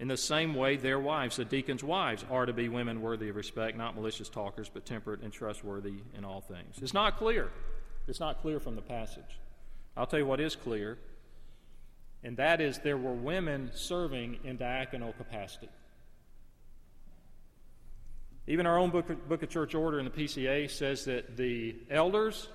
In 0.01 0.08
the 0.08 0.17
same 0.17 0.55
way, 0.55 0.77
their 0.77 1.00
wives, 1.00 1.36
the 1.36 1.46
deacons' 1.46 1.84
wives, 1.84 2.25
are 2.31 2.48
to 2.48 2.53
be 2.53 2.70
women 2.70 3.03
worthy 3.03 3.29
of 3.29 3.36
respect, 3.36 3.77
not 3.77 3.93
malicious 3.93 4.29
talkers, 4.29 4.67
but 4.67 4.84
temperate 4.84 5.22
and 5.22 5.31
trustworthy 5.31 5.93
in 6.17 6.25
all 6.25 6.41
things. 6.41 6.79
It's 6.81 6.96
not 6.96 7.17
clear. 7.17 7.51
It's 8.08 8.20
not 8.20 8.41
clear 8.41 8.60
from 8.60 8.75
the 8.75 8.81
passage. 8.81 9.39
I'll 9.96 10.08
tell 10.08 10.17
you 10.17 10.25
what 10.25 10.39
is 10.39 10.55
clear, 10.55 10.98
and 12.24 12.36
that 12.38 12.62
is 12.62 12.79
there 12.79 12.98
were 12.98 13.13
women 13.13 13.70
serving 13.75 14.39
in 14.43 14.58
diaconal 14.58 15.15
capacity. 15.15 15.70
Even 18.48 18.65
our 18.65 18.79
own 18.79 18.89
book, 18.89 19.29
book 19.29 19.43
of 19.43 19.50
church 19.50 19.75
order 19.75 20.00
in 20.00 20.05
the 20.05 20.12
PCA 20.12 20.67
says 20.67 21.05
that 21.05 21.38
the 21.38 21.75
elders 21.91 22.50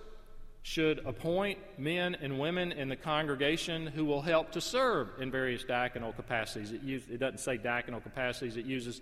should 0.67 0.99
appoint 1.07 1.57
men 1.79 2.17
and 2.17 2.41
women 2.41 2.73
in 2.73 2.89
the 2.89 2.97
congregation 2.97 3.87
who 3.87 4.05
will 4.05 4.21
help 4.21 4.51
to 4.51 4.61
serve 4.61 5.09
in 5.21 5.31
various 5.31 5.63
diaconal 5.63 6.15
capacities. 6.17 6.73
It, 6.73 6.83
use, 6.83 7.05
it 7.09 7.19
doesn't 7.19 7.39
say 7.39 7.57
diaconal 7.57 8.03
capacities, 8.03 8.57
it 8.57 8.65
uses 8.65 9.01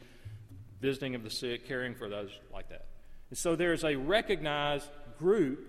visiting 0.83 1.14
of 1.14 1.25
the 1.25 1.30
sick, 1.30 1.66
caring 1.66 1.94
for 1.94 2.11
those 2.11 2.28
like 2.52 2.68
that. 2.68 2.85
And 3.30 3.38
so 3.38 3.56
there's 3.56 3.83
a 3.83 3.97
recognized 3.97 4.90
group, 5.18 5.66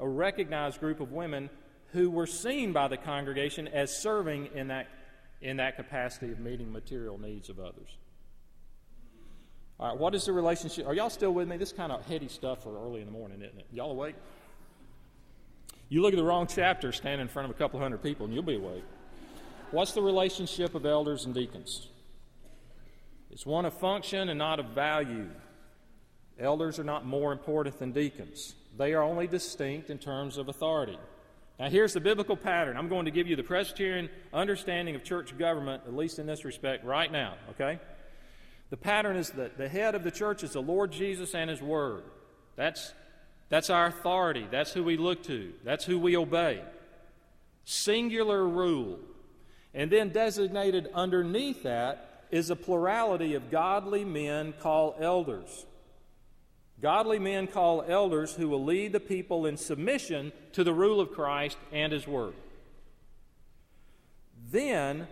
a 0.00 0.08
recognized 0.08 0.80
group 0.80 0.98
of 0.98 1.12
women 1.12 1.48
who 1.92 2.10
were 2.10 2.26
seen 2.26 2.72
by 2.72 2.88
the 2.88 2.96
congregation 2.96 3.68
as 3.68 3.96
serving 3.96 4.48
in 4.52 4.66
that, 4.66 4.88
in 5.40 5.58
that 5.58 5.76
capacity 5.76 6.32
of 6.32 6.40
meeting 6.40 6.72
material 6.72 7.18
needs 7.18 7.50
of 7.50 7.60
others. 7.60 7.96
All 9.78 9.90
right, 9.90 9.96
what 9.96 10.12
is 10.16 10.24
the 10.24 10.32
relationship? 10.32 10.88
Are 10.88 10.94
y'all 10.94 11.08
still 11.08 11.32
with 11.32 11.46
me? 11.46 11.56
This 11.56 11.72
kind 11.72 11.92
of 11.92 12.04
heady 12.06 12.26
stuff 12.26 12.64
for 12.64 12.76
early 12.84 12.98
in 13.00 13.06
the 13.06 13.12
morning, 13.12 13.42
isn't 13.42 13.60
it? 13.60 13.66
Y'all 13.70 13.92
awake? 13.92 14.16
You 15.88 16.02
look 16.02 16.12
at 16.12 16.16
the 16.16 16.24
wrong 16.24 16.46
chapter, 16.48 16.90
stand 16.92 17.20
in 17.20 17.28
front 17.28 17.48
of 17.48 17.54
a 17.54 17.58
couple 17.58 17.78
hundred 17.78 18.02
people, 18.02 18.26
and 18.26 18.34
you'll 18.34 18.42
be 18.42 18.56
awake. 18.56 18.84
What's 19.70 19.92
the 19.92 20.02
relationship 20.02 20.74
of 20.74 20.84
elders 20.84 21.24
and 21.24 21.34
deacons? 21.34 21.88
It's 23.30 23.46
one 23.46 23.64
of 23.64 23.74
function 23.74 24.28
and 24.28 24.38
not 24.38 24.58
of 24.58 24.66
value. 24.70 25.28
Elders 26.38 26.78
are 26.78 26.84
not 26.84 27.06
more 27.06 27.32
important 27.32 27.78
than 27.78 27.92
deacons, 27.92 28.54
they 28.76 28.94
are 28.94 29.02
only 29.02 29.26
distinct 29.26 29.90
in 29.90 29.98
terms 29.98 30.38
of 30.38 30.48
authority. 30.48 30.98
Now, 31.58 31.70
here's 31.70 31.94
the 31.94 32.00
biblical 32.00 32.36
pattern. 32.36 32.76
I'm 32.76 32.88
going 32.88 33.06
to 33.06 33.10
give 33.10 33.26
you 33.26 33.34
the 33.34 33.42
Presbyterian 33.42 34.10
understanding 34.34 34.94
of 34.94 35.04
church 35.04 35.36
government, 35.38 35.84
at 35.86 35.96
least 35.96 36.18
in 36.18 36.26
this 36.26 36.44
respect, 36.44 36.84
right 36.84 37.10
now, 37.10 37.36
okay? 37.50 37.78
The 38.68 38.76
pattern 38.76 39.16
is 39.16 39.30
that 39.30 39.56
the 39.56 39.66
head 39.66 39.94
of 39.94 40.04
the 40.04 40.10
church 40.10 40.42
is 40.42 40.52
the 40.52 40.60
Lord 40.60 40.92
Jesus 40.92 41.34
and 41.34 41.48
His 41.48 41.62
Word. 41.62 42.02
That's 42.56 42.92
that's 43.48 43.70
our 43.70 43.86
authority. 43.86 44.46
That's 44.50 44.72
who 44.72 44.82
we 44.82 44.96
look 44.96 45.22
to. 45.24 45.52
That's 45.64 45.84
who 45.84 45.98
we 45.98 46.16
obey. 46.16 46.62
Singular 47.64 48.46
rule. 48.46 48.98
And 49.72 49.90
then 49.90 50.10
designated 50.10 50.88
underneath 50.94 51.62
that 51.62 52.24
is 52.30 52.50
a 52.50 52.56
plurality 52.56 53.34
of 53.34 53.50
godly 53.50 54.04
men 54.04 54.54
called 54.60 54.96
elders. 55.00 55.66
Godly 56.80 57.18
men 57.18 57.46
called 57.46 57.84
elders 57.88 58.34
who 58.34 58.48
will 58.48 58.64
lead 58.64 58.92
the 58.92 59.00
people 59.00 59.46
in 59.46 59.56
submission 59.56 60.32
to 60.52 60.64
the 60.64 60.74
rule 60.74 61.00
of 61.00 61.12
Christ 61.12 61.56
and 61.72 61.92
His 61.92 62.06
Word. 62.06 62.34
Then, 64.50 65.06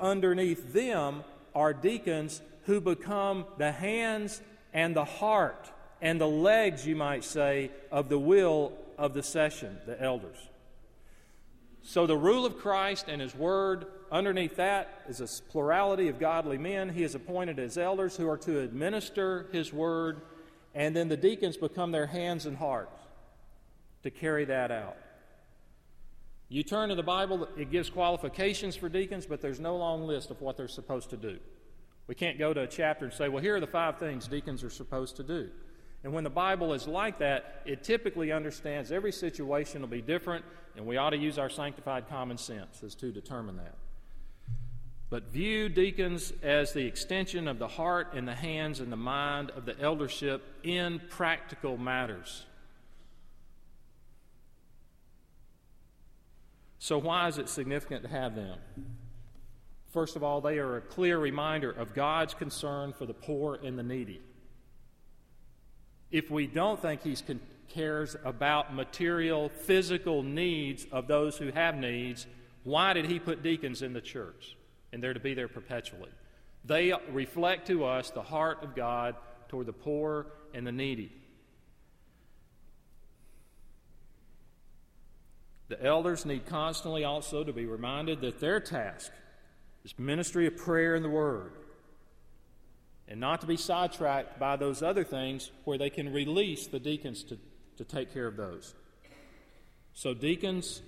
underneath 0.00 0.72
them 0.72 1.24
are 1.54 1.72
deacons 1.72 2.42
who 2.64 2.80
become 2.80 3.46
the 3.56 3.72
hands 3.72 4.42
and 4.72 4.94
the 4.94 5.04
heart 5.04 5.70
and 6.00 6.20
the 6.20 6.28
legs, 6.28 6.86
you 6.86 6.96
might 6.96 7.24
say, 7.24 7.70
of 7.90 8.08
the 8.08 8.18
will 8.18 8.72
of 8.96 9.14
the 9.14 9.22
session, 9.22 9.78
the 9.86 10.00
elders. 10.00 10.38
So 11.82 12.06
the 12.06 12.16
rule 12.16 12.44
of 12.44 12.58
Christ 12.58 13.06
and 13.08 13.20
his 13.20 13.34
word, 13.34 13.86
underneath 14.12 14.56
that 14.56 15.02
is 15.08 15.20
a 15.20 15.42
plurality 15.50 16.08
of 16.08 16.18
godly 16.18 16.58
men. 16.58 16.90
He 16.90 17.02
is 17.02 17.14
appointed 17.14 17.58
as 17.58 17.78
elders 17.78 18.16
who 18.16 18.28
are 18.28 18.36
to 18.38 18.60
administer 18.60 19.48
his 19.52 19.72
word, 19.72 20.20
and 20.74 20.94
then 20.94 21.08
the 21.08 21.16
deacons 21.16 21.56
become 21.56 21.92
their 21.92 22.06
hands 22.06 22.46
and 22.46 22.56
hearts 22.56 23.00
to 24.02 24.10
carry 24.10 24.44
that 24.44 24.70
out. 24.70 24.96
You 26.50 26.62
turn 26.62 26.88
to 26.88 26.94
the 26.94 27.02
Bible, 27.02 27.48
it 27.56 27.70
gives 27.70 27.90
qualifications 27.90 28.74
for 28.74 28.88
deacons, 28.88 29.26
but 29.26 29.40
there's 29.40 29.60
no 29.60 29.76
long 29.76 30.06
list 30.06 30.30
of 30.30 30.40
what 30.40 30.56
they're 30.56 30.68
supposed 30.68 31.10
to 31.10 31.16
do. 31.16 31.38
We 32.06 32.14
can't 32.14 32.38
go 32.38 32.54
to 32.54 32.62
a 32.62 32.66
chapter 32.66 33.04
and 33.04 33.12
say, 33.12 33.28
well, 33.28 33.42
here 33.42 33.56
are 33.56 33.60
the 33.60 33.66
five 33.66 33.98
things 33.98 34.26
deacons 34.26 34.64
are 34.64 34.70
supposed 34.70 35.16
to 35.16 35.22
do. 35.22 35.50
And 36.04 36.12
when 36.12 36.24
the 36.24 36.30
Bible 36.30 36.72
is 36.74 36.86
like 36.86 37.18
that, 37.18 37.62
it 37.64 37.82
typically 37.82 38.30
understands 38.30 38.92
every 38.92 39.12
situation 39.12 39.80
will 39.80 39.88
be 39.88 40.02
different, 40.02 40.44
and 40.76 40.86
we 40.86 40.96
ought 40.96 41.10
to 41.10 41.16
use 41.16 41.38
our 41.38 41.50
sanctified 41.50 42.08
common 42.08 42.38
sense 42.38 42.82
as 42.84 42.94
to 42.96 43.10
determine 43.10 43.56
that. 43.56 43.74
But 45.10 45.32
view 45.32 45.68
deacons 45.68 46.32
as 46.42 46.72
the 46.72 46.86
extension 46.86 47.48
of 47.48 47.58
the 47.58 47.66
heart 47.66 48.12
and 48.14 48.28
the 48.28 48.34
hands 48.34 48.78
and 48.80 48.92
the 48.92 48.96
mind 48.96 49.50
of 49.50 49.64
the 49.64 49.78
eldership 49.80 50.42
in 50.62 51.00
practical 51.08 51.78
matters. 51.78 52.44
So, 56.78 56.98
why 56.98 57.26
is 57.26 57.38
it 57.38 57.48
significant 57.48 58.02
to 58.02 58.08
have 58.08 58.36
them? 58.36 58.58
First 59.90 60.14
of 60.14 60.22
all, 60.22 60.40
they 60.40 60.58
are 60.58 60.76
a 60.76 60.80
clear 60.80 61.18
reminder 61.18 61.70
of 61.70 61.94
God's 61.94 62.34
concern 62.34 62.92
for 62.92 63.06
the 63.06 63.14
poor 63.14 63.58
and 63.64 63.78
the 63.78 63.82
needy 63.82 64.20
if 66.10 66.30
we 66.30 66.46
don't 66.46 66.80
think 66.80 67.02
he 67.02 67.16
cares 67.68 68.16
about 68.24 68.74
material, 68.74 69.48
physical 69.48 70.22
needs 70.22 70.86
of 70.90 71.06
those 71.06 71.36
who 71.36 71.50
have 71.50 71.76
needs, 71.76 72.26
why 72.64 72.92
did 72.92 73.06
he 73.06 73.18
put 73.18 73.42
deacons 73.42 73.82
in 73.82 73.92
the 73.92 74.00
church? 74.00 74.56
And 74.92 75.02
they're 75.02 75.14
to 75.14 75.20
be 75.20 75.34
there 75.34 75.48
perpetually. 75.48 76.10
They 76.64 76.92
reflect 77.10 77.66
to 77.68 77.84
us 77.84 78.10
the 78.10 78.22
heart 78.22 78.62
of 78.62 78.74
God 78.74 79.16
toward 79.48 79.66
the 79.66 79.72
poor 79.72 80.26
and 80.54 80.66
the 80.66 80.72
needy. 80.72 81.12
The 85.68 85.82
elders 85.84 86.24
need 86.24 86.46
constantly 86.46 87.04
also 87.04 87.44
to 87.44 87.52
be 87.52 87.66
reminded 87.66 88.22
that 88.22 88.40
their 88.40 88.60
task 88.60 89.12
is 89.84 89.98
ministry 89.98 90.46
of 90.46 90.56
prayer 90.56 90.94
and 90.94 91.04
the 91.04 91.10
word 91.10 91.52
and 93.08 93.18
not 93.20 93.40
to 93.40 93.46
be 93.46 93.56
sidetracked 93.56 94.38
by 94.38 94.56
those 94.56 94.82
other 94.82 95.04
things 95.04 95.50
where 95.64 95.78
they 95.78 95.90
can 95.90 96.12
release 96.12 96.66
the 96.66 96.78
deacons 96.78 97.22
to, 97.24 97.38
to 97.76 97.84
take 97.84 98.12
care 98.12 98.26
of 98.26 98.36
those. 98.36 98.74
So, 99.94 100.14
deacons 100.14 100.82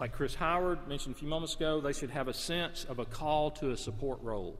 Like 0.00 0.12
Chris 0.12 0.34
Howard 0.34 0.88
mentioned 0.88 1.14
a 1.14 1.18
few 1.18 1.28
moments 1.28 1.54
ago, 1.54 1.80
they 1.80 1.92
should 1.92 2.10
have 2.10 2.26
a 2.26 2.34
sense 2.34 2.84
of 2.84 2.98
a 2.98 3.04
call 3.04 3.52
to 3.52 3.70
a 3.70 3.76
support 3.76 4.20
role, 4.22 4.58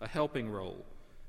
a 0.00 0.08
helping 0.08 0.50
role, 0.50 0.84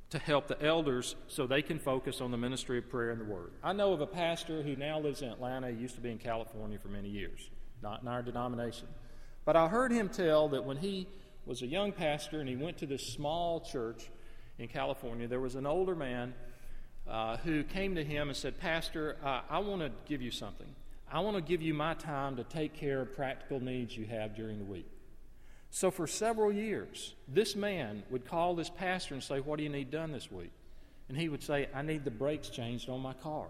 to 0.10 0.18
help 0.18 0.48
the 0.48 0.62
elders 0.64 1.16
so 1.28 1.46
they 1.46 1.62
can 1.62 1.78
focus 1.78 2.22
on 2.22 2.32
the 2.32 2.38
ministry 2.38 2.80
of 2.80 2.90
prayer 2.90 3.12
and 3.12 3.22
the 3.22 3.26
Word. 3.26 3.52
I 3.64 3.74
know 3.74 3.94
of 3.94 4.02
a 4.02 4.08
pastor 4.08 4.64
who 4.64 4.76
now 4.76 5.00
lives 5.00 5.22
in 5.22 5.30
Atlanta, 5.30 5.70
he 5.70 5.78
used 5.78 5.96
to 5.96 6.02
be 6.02 6.10
in 6.10 6.18
California 6.18 6.80
for 6.80 6.88
many 6.88 7.10
years, 7.10 7.50
not 7.84 8.02
in 8.02 8.08
our 8.08 8.24
denomination. 8.24 8.88
But 9.44 9.56
I 9.56 9.68
heard 9.68 9.92
him 9.92 10.10
tell 10.10 10.50
that 10.50 10.64
when 10.64 10.78
he 10.78 11.08
was 11.46 11.62
a 11.62 11.68
young 11.68 11.92
pastor 11.92 12.40
and 12.40 12.50
he 12.50 12.56
went 12.56 12.80
to 12.80 12.88
this 12.88 13.06
small 13.14 13.62
church 13.62 14.10
in 14.58 14.68
California, 14.68 15.28
there 15.28 15.40
was 15.40 15.56
an 15.56 15.66
older 15.66 15.96
man 15.96 16.34
uh, 17.08 17.38
who 17.38 17.64
came 17.64 17.96
to 17.96 18.04
him 18.04 18.30
and 18.30 18.38
said, 18.38 18.60
Pastor, 18.60 19.18
uh, 19.24 19.42
I 19.50 19.60
want 19.60 19.82
to 19.82 19.92
give 20.08 20.22
you 20.22 20.32
something. 20.32 20.68
I 21.12 21.20
want 21.20 21.36
to 21.38 21.42
give 21.42 21.62
you 21.62 21.74
my 21.74 21.94
time 21.94 22.36
to 22.38 22.44
take 22.44 22.74
care 22.74 23.02
of 23.02 23.16
practical 23.16 23.60
needs 23.60 23.96
you 23.96 24.06
have 24.06 24.36
during 24.36 24.58
the 24.58 24.66
week. 24.66 24.90
So 25.70 25.92
for 25.92 26.08
several 26.08 26.52
years, 26.52 27.14
this 27.28 27.56
man 27.56 28.04
would 28.10 28.26
call 28.26 28.56
this 28.56 28.70
pastor 28.70 29.14
and 29.14 29.24
say, 29.24 29.40
What 29.40 29.58
do 29.58 29.64
you 29.64 29.70
need 29.70 29.92
done 29.92 30.12
this 30.12 30.32
week? 30.32 30.52
And 31.10 31.18
he 31.18 31.30
would 31.30 31.44
say, 31.44 31.68
I 31.76 31.82
need 31.82 32.06
the 32.06 32.12
brakes 32.12 32.50
changed 32.50 32.90
on 32.90 33.02
my 33.02 33.14
car. 33.14 33.48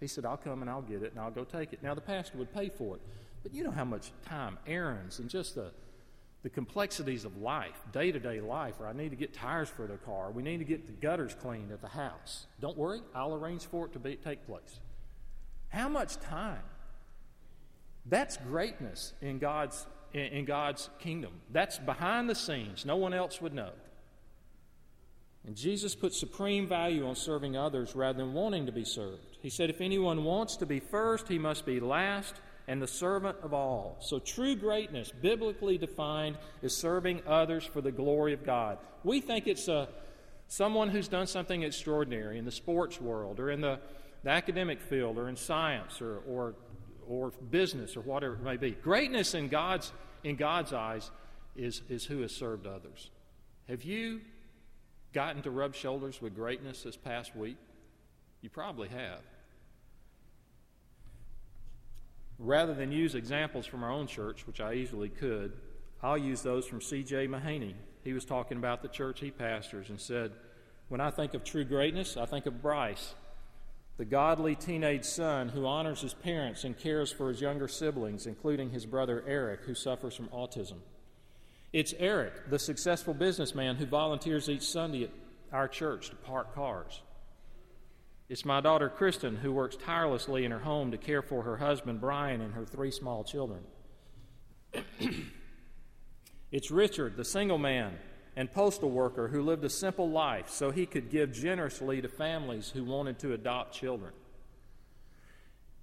He 0.00 0.06
said, 0.06 0.26
I'll 0.26 0.36
come 0.36 0.60
and 0.60 0.70
I'll 0.70 0.82
get 0.82 1.02
it 1.02 1.12
and 1.12 1.20
I'll 1.20 1.30
go 1.30 1.44
take 1.44 1.72
it. 1.72 1.82
Now 1.82 1.94
the 1.94 2.00
pastor 2.00 2.36
would 2.38 2.52
pay 2.52 2.68
for 2.68 2.96
it. 2.96 3.02
But 3.42 3.54
you 3.54 3.64
know 3.64 3.70
how 3.70 3.84
much 3.84 4.10
time, 4.26 4.58
errands, 4.66 5.18
and 5.18 5.30
just 5.30 5.54
the, 5.54 5.70
the 6.42 6.48
complexities 6.48 7.24
of 7.24 7.36
life, 7.38 7.80
day 7.92 8.12
to 8.12 8.20
day 8.20 8.40
life, 8.40 8.78
where 8.78 8.88
I 8.88 8.92
need 8.92 9.10
to 9.10 9.16
get 9.16 9.34
tires 9.34 9.68
for 9.68 9.86
the 9.86 9.96
car, 9.96 10.30
we 10.30 10.42
need 10.42 10.58
to 10.58 10.64
get 10.64 10.86
the 10.86 10.92
gutters 10.92 11.34
cleaned 11.34 11.72
at 11.72 11.80
the 11.80 11.88
house. 11.88 12.46
Don't 12.60 12.76
worry, 12.76 13.00
I'll 13.14 13.34
arrange 13.34 13.66
for 13.66 13.86
it 13.86 13.92
to 13.94 13.98
be, 13.98 14.16
take 14.16 14.46
place. 14.46 14.80
How 15.70 15.88
much 15.88 16.16
time? 16.20 16.62
That's 18.06 18.36
greatness 18.36 19.12
in 19.20 19.38
God's, 19.38 19.86
in, 20.12 20.20
in 20.20 20.44
God's 20.44 20.88
kingdom. 20.98 21.32
That's 21.50 21.78
behind 21.78 22.30
the 22.30 22.34
scenes. 22.34 22.86
No 22.86 22.96
one 22.96 23.12
else 23.12 23.40
would 23.40 23.52
know. 23.52 23.72
And 25.46 25.56
Jesus 25.56 25.94
put 25.94 26.14
supreme 26.14 26.66
value 26.66 27.06
on 27.06 27.14
serving 27.14 27.56
others 27.56 27.94
rather 27.94 28.18
than 28.18 28.32
wanting 28.32 28.66
to 28.66 28.72
be 28.72 28.84
served. 28.84 29.38
He 29.40 29.50
said, 29.50 29.70
If 29.70 29.80
anyone 29.80 30.24
wants 30.24 30.56
to 30.58 30.66
be 30.66 30.80
first, 30.80 31.28
he 31.28 31.38
must 31.38 31.64
be 31.64 31.80
last 31.80 32.34
and 32.68 32.82
the 32.82 32.86
servant 32.86 33.38
of 33.42 33.54
all. 33.54 33.96
So, 33.98 34.18
true 34.18 34.54
greatness, 34.54 35.10
biblically 35.10 35.78
defined, 35.78 36.36
is 36.62 36.76
serving 36.76 37.22
others 37.26 37.64
for 37.64 37.80
the 37.80 37.90
glory 37.90 38.34
of 38.34 38.44
God. 38.44 38.78
We 39.02 39.20
think 39.20 39.48
it's 39.48 39.68
a, 39.68 39.74
uh, 39.74 39.86
someone 40.48 40.90
who's 40.90 41.08
done 41.08 41.26
something 41.26 41.62
extraordinary 41.62 42.38
in 42.38 42.44
the 42.44 42.52
sports 42.52 43.00
world 43.00 43.40
or 43.40 43.50
in 43.50 43.62
the, 43.62 43.80
the 44.22 44.30
academic 44.30 44.80
field 44.80 45.18
or 45.18 45.28
in 45.28 45.36
science 45.36 46.00
or, 46.00 46.18
or, 46.28 46.54
or 47.08 47.30
business 47.50 47.96
or 47.96 48.02
whatever 48.02 48.34
it 48.34 48.42
may 48.42 48.56
be. 48.56 48.72
Greatness 48.72 49.34
in 49.34 49.48
God's, 49.48 49.92
in 50.22 50.36
God's 50.36 50.72
eyes 50.74 51.10
is, 51.56 51.82
is 51.88 52.04
who 52.04 52.20
has 52.20 52.34
served 52.34 52.66
others. 52.66 53.10
Have 53.68 53.82
you 53.82 54.20
gotten 55.12 55.42
to 55.42 55.50
rub 55.50 55.74
shoulders 55.74 56.20
with 56.20 56.34
greatness 56.34 56.82
this 56.82 56.96
past 56.96 57.34
week? 57.34 57.56
You 58.42 58.50
probably 58.50 58.88
have 58.88 59.20
rather 62.38 62.74
than 62.74 62.92
use 62.92 63.14
examples 63.14 63.66
from 63.66 63.82
our 63.82 63.90
own 63.90 64.06
church, 64.06 64.46
which 64.46 64.60
I 64.60 64.74
easily 64.74 65.08
could, 65.08 65.52
I'll 66.02 66.18
use 66.18 66.42
those 66.42 66.66
from 66.66 66.80
C.J. 66.80 67.26
Mahaney. 67.26 67.74
He 68.04 68.12
was 68.12 68.24
talking 68.24 68.58
about 68.58 68.82
the 68.82 68.88
church 68.88 69.20
he 69.20 69.30
pastors 69.30 69.90
and 69.90 70.00
said, 70.00 70.32
When 70.88 71.00
I 71.00 71.10
think 71.10 71.34
of 71.34 71.44
true 71.44 71.64
greatness, 71.64 72.16
I 72.16 72.26
think 72.26 72.46
of 72.46 72.62
Bryce, 72.62 73.14
the 73.96 74.04
godly 74.04 74.54
teenage 74.54 75.04
son 75.04 75.48
who 75.48 75.66
honors 75.66 76.00
his 76.00 76.14
parents 76.14 76.62
and 76.62 76.78
cares 76.78 77.10
for 77.10 77.28
his 77.28 77.40
younger 77.40 77.66
siblings, 77.66 78.26
including 78.26 78.70
his 78.70 78.86
brother 78.86 79.24
Eric, 79.26 79.62
who 79.62 79.74
suffers 79.74 80.14
from 80.14 80.28
autism. 80.28 80.76
It's 81.72 81.92
Eric, 81.98 82.48
the 82.48 82.60
successful 82.60 83.12
businessman 83.12 83.76
who 83.76 83.86
volunteers 83.86 84.48
each 84.48 84.62
Sunday 84.62 85.04
at 85.04 85.10
our 85.52 85.66
church 85.66 86.10
to 86.10 86.16
park 86.16 86.54
cars. 86.54 87.02
It's 88.28 88.44
my 88.44 88.60
daughter 88.60 88.90
Kristen 88.90 89.36
who 89.36 89.52
works 89.52 89.76
tirelessly 89.76 90.44
in 90.44 90.50
her 90.50 90.58
home 90.58 90.90
to 90.90 90.98
care 90.98 91.22
for 91.22 91.42
her 91.44 91.56
husband 91.56 92.00
Brian 92.00 92.42
and 92.42 92.52
her 92.52 92.66
three 92.66 92.90
small 92.90 93.24
children. 93.24 93.60
it's 96.52 96.70
Richard, 96.70 97.16
the 97.16 97.24
single 97.24 97.56
man 97.56 97.98
and 98.36 98.52
postal 98.52 98.90
worker 98.90 99.28
who 99.28 99.42
lived 99.42 99.64
a 99.64 99.70
simple 99.70 100.10
life 100.10 100.50
so 100.50 100.70
he 100.70 100.84
could 100.84 101.10
give 101.10 101.32
generously 101.32 102.02
to 102.02 102.08
families 102.08 102.68
who 102.68 102.84
wanted 102.84 103.18
to 103.20 103.32
adopt 103.32 103.74
children. 103.74 104.12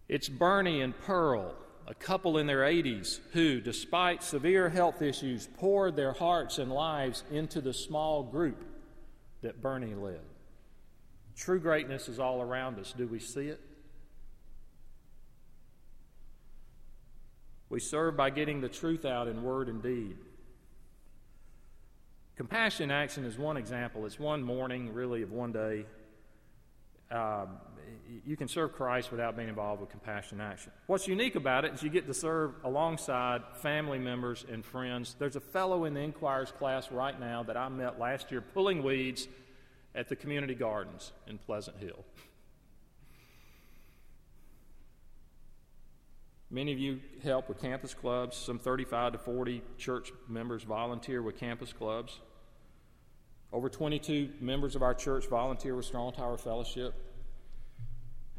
It's 0.07 0.29
Bernie 0.29 0.81
and 0.81 0.97
Pearl, 1.01 1.55
a 1.87 1.95
couple 1.95 2.37
in 2.37 2.45
their 2.45 2.61
80s 2.61 3.21
who, 3.31 3.59
despite 3.59 4.21
severe 4.21 4.69
health 4.69 5.01
issues, 5.01 5.49
poured 5.57 5.95
their 5.95 6.13
hearts 6.13 6.59
and 6.59 6.71
lives 6.71 7.23
into 7.31 7.59
the 7.59 7.73
small 7.73 8.21
group 8.21 8.63
that 9.41 9.63
Bernie 9.63 9.95
led. 9.95 10.21
True 11.35 11.59
greatness 11.59 12.07
is 12.07 12.19
all 12.19 12.41
around 12.41 12.79
us. 12.79 12.93
Do 12.97 13.07
we 13.07 13.19
see 13.19 13.47
it? 13.47 13.59
We 17.69 17.79
serve 17.79 18.15
by 18.15 18.29
getting 18.29 18.61
the 18.61 18.69
truth 18.69 19.05
out 19.05 19.27
in 19.27 19.43
word 19.43 19.67
and 19.67 19.81
deed. 19.81 20.17
Compassion 22.37 22.91
action 22.91 23.25
is 23.25 23.37
one 23.37 23.57
example. 23.57 24.05
It's 24.05 24.19
one 24.19 24.43
morning, 24.43 24.93
really, 24.93 25.23
of 25.23 25.31
one 25.31 25.51
day. 25.51 25.85
Uh, 27.09 27.45
you 28.25 28.35
can 28.35 28.47
serve 28.47 28.73
Christ 28.73 29.11
without 29.11 29.35
being 29.35 29.49
involved 29.49 29.81
with 29.81 29.89
compassion 29.89 30.41
action. 30.41 30.71
What's 30.87 31.07
unique 31.07 31.35
about 31.35 31.65
it 31.65 31.73
is 31.73 31.83
you 31.83 31.89
get 31.89 32.07
to 32.07 32.13
serve 32.13 32.53
alongside 32.63 33.41
family 33.61 33.99
members 33.99 34.45
and 34.51 34.65
friends. 34.65 35.15
There's 35.17 35.35
a 35.35 35.41
fellow 35.41 35.85
in 35.85 35.93
the 35.93 36.01
Inquirers 36.01 36.51
class 36.51 36.91
right 36.91 37.17
now 37.19 37.43
that 37.43 37.57
I 37.57 37.69
met 37.69 37.99
last 37.99 38.31
year 38.31 38.41
pulling 38.41 38.83
weeds 38.83 39.27
at 39.95 40.09
the 40.09 40.15
community 40.15 40.53
gardens 40.53 41.13
in 41.25 41.37
Pleasant 41.37 41.77
Hill. 41.77 42.03
Many 46.51 46.71
of 46.73 46.79
you 46.79 46.99
help 47.23 47.49
with 47.49 47.59
campus 47.59 47.93
clubs. 47.93 48.37
Some 48.37 48.59
35 48.59 49.13
to 49.13 49.17
40 49.17 49.63
church 49.77 50.11
members 50.27 50.63
volunteer 50.63 51.21
with 51.21 51.37
campus 51.39 51.73
clubs. 51.73 52.19
Over 53.51 53.69
22 53.69 54.29
members 54.41 54.75
of 54.75 54.83
our 54.83 54.93
church 54.93 55.27
volunteer 55.27 55.75
with 55.75 55.85
Strong 55.85 56.13
Tower 56.13 56.37
Fellowship. 56.37 56.93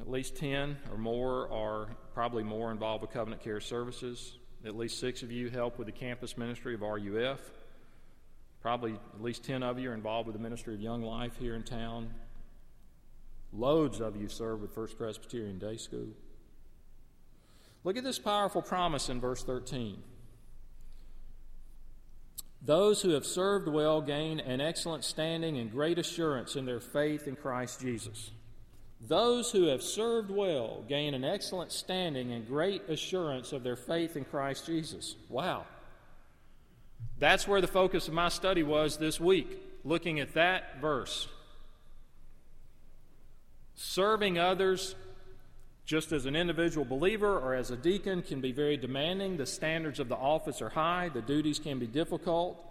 At 0.00 0.10
least 0.10 0.36
10 0.36 0.76
or 0.90 0.98
more 0.98 1.50
are 1.50 1.88
probably 2.14 2.42
more 2.42 2.70
involved 2.70 3.02
with 3.02 3.10
Covenant 3.10 3.42
Care 3.42 3.60
Services. 3.60 4.38
At 4.64 4.76
least 4.76 5.00
six 5.00 5.22
of 5.22 5.32
you 5.32 5.48
help 5.48 5.78
with 5.78 5.86
the 5.86 5.92
campus 5.92 6.36
ministry 6.36 6.74
of 6.74 6.82
RUF. 6.82 7.40
Probably 8.66 8.94
at 8.94 9.22
least 9.22 9.44
10 9.44 9.62
of 9.62 9.78
you 9.78 9.92
are 9.92 9.94
involved 9.94 10.26
with 10.26 10.34
the 10.34 10.42
ministry 10.42 10.74
of 10.74 10.80
Young 10.80 11.00
Life 11.00 11.36
here 11.38 11.54
in 11.54 11.62
town. 11.62 12.10
Loads 13.52 14.00
of 14.00 14.16
you 14.16 14.28
serve 14.28 14.60
with 14.60 14.74
First 14.74 14.98
Presbyterian 14.98 15.60
Day 15.60 15.76
School. 15.76 16.08
Look 17.84 17.96
at 17.96 18.02
this 18.02 18.18
powerful 18.18 18.62
promise 18.62 19.08
in 19.08 19.20
verse 19.20 19.44
13. 19.44 20.02
Those 22.60 23.02
who 23.02 23.10
have 23.10 23.24
served 23.24 23.68
well 23.68 24.00
gain 24.00 24.40
an 24.40 24.60
excellent 24.60 25.04
standing 25.04 25.58
and 25.58 25.70
great 25.70 26.00
assurance 26.00 26.56
in 26.56 26.66
their 26.66 26.80
faith 26.80 27.28
in 27.28 27.36
Christ 27.36 27.80
Jesus. 27.80 28.32
Those 29.00 29.52
who 29.52 29.68
have 29.68 29.80
served 29.80 30.28
well 30.28 30.82
gain 30.88 31.14
an 31.14 31.22
excellent 31.22 31.70
standing 31.70 32.32
and 32.32 32.44
great 32.48 32.82
assurance 32.88 33.52
of 33.52 33.62
their 33.62 33.76
faith 33.76 34.16
in 34.16 34.24
Christ 34.24 34.66
Jesus. 34.66 35.14
Wow. 35.28 35.66
That's 37.18 37.48
where 37.48 37.60
the 37.60 37.66
focus 37.66 38.08
of 38.08 38.14
my 38.14 38.28
study 38.28 38.62
was 38.62 38.98
this 38.98 39.18
week, 39.18 39.58
looking 39.84 40.20
at 40.20 40.34
that 40.34 40.80
verse. 40.80 41.28
Serving 43.74 44.38
others, 44.38 44.94
just 45.86 46.12
as 46.12 46.26
an 46.26 46.36
individual 46.36 46.84
believer 46.84 47.38
or 47.38 47.54
as 47.54 47.70
a 47.70 47.76
deacon, 47.76 48.22
can 48.22 48.40
be 48.40 48.52
very 48.52 48.76
demanding. 48.76 49.38
The 49.38 49.46
standards 49.46 49.98
of 49.98 50.08
the 50.08 50.16
office 50.16 50.60
are 50.60 50.68
high, 50.68 51.10
the 51.12 51.22
duties 51.22 51.58
can 51.58 51.78
be 51.78 51.86
difficult. 51.86 52.62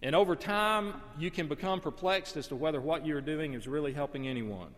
And 0.00 0.14
over 0.14 0.36
time, 0.36 0.94
you 1.18 1.30
can 1.30 1.48
become 1.48 1.80
perplexed 1.80 2.36
as 2.36 2.46
to 2.48 2.56
whether 2.56 2.80
what 2.80 3.04
you're 3.04 3.20
doing 3.20 3.54
is 3.54 3.66
really 3.66 3.92
helping 3.92 4.28
anyone. 4.28 4.74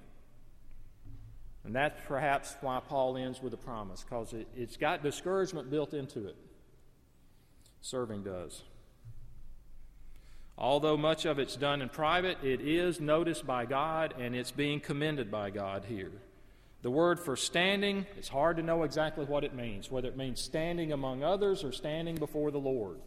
And 1.65 1.75
that's 1.75 2.01
perhaps 2.07 2.57
why 2.63 2.81
Paul 2.81 3.19
ends 3.19 3.43
with 3.43 3.53
a 3.53 3.59
promise, 3.59 4.03
because 4.03 4.33
it, 4.33 4.49
has 4.59 4.79
got 4.79 5.03
discouragement 5.03 5.71
built 5.71 5.93
into 5.93 6.27
it 6.27 6.37
serving 7.81 8.25
does. 8.25 8.63
Although 10.59 10.99
much 10.99 11.25
of 11.25 11.39
it's 11.39 11.57
done 11.57 11.81
in 11.81 11.89
private, 11.89 12.45
it 12.45 12.61
is 12.61 13.01
noticed 13.01 13.47
by 13.47 13.65
God 13.65 14.15
and 14.19 14.37
it's 14.37 14.51
being 14.51 14.79
commended 14.79 15.31
by 15.31 15.51
God 15.51 15.87
here. 15.89 16.13
The 16.83 16.91
word 16.91 17.19
for 17.19 17.37
standing, 17.37 18.07
it's 18.17 18.29
hard 18.29 18.57
to 18.57 18.63
know 18.63 18.83
exactly 18.83 19.25
what 19.25 19.45
it 19.45 19.55
means, 19.55 19.91
whether 19.91 20.09
it 20.09 20.17
means 20.17 20.41
standing 20.41 20.93
among 20.93 21.23
others 21.23 21.65
or 21.65 21.73
standing 21.73 22.17
before 22.17 22.51
the 22.51 22.59
Lord. 22.59 23.01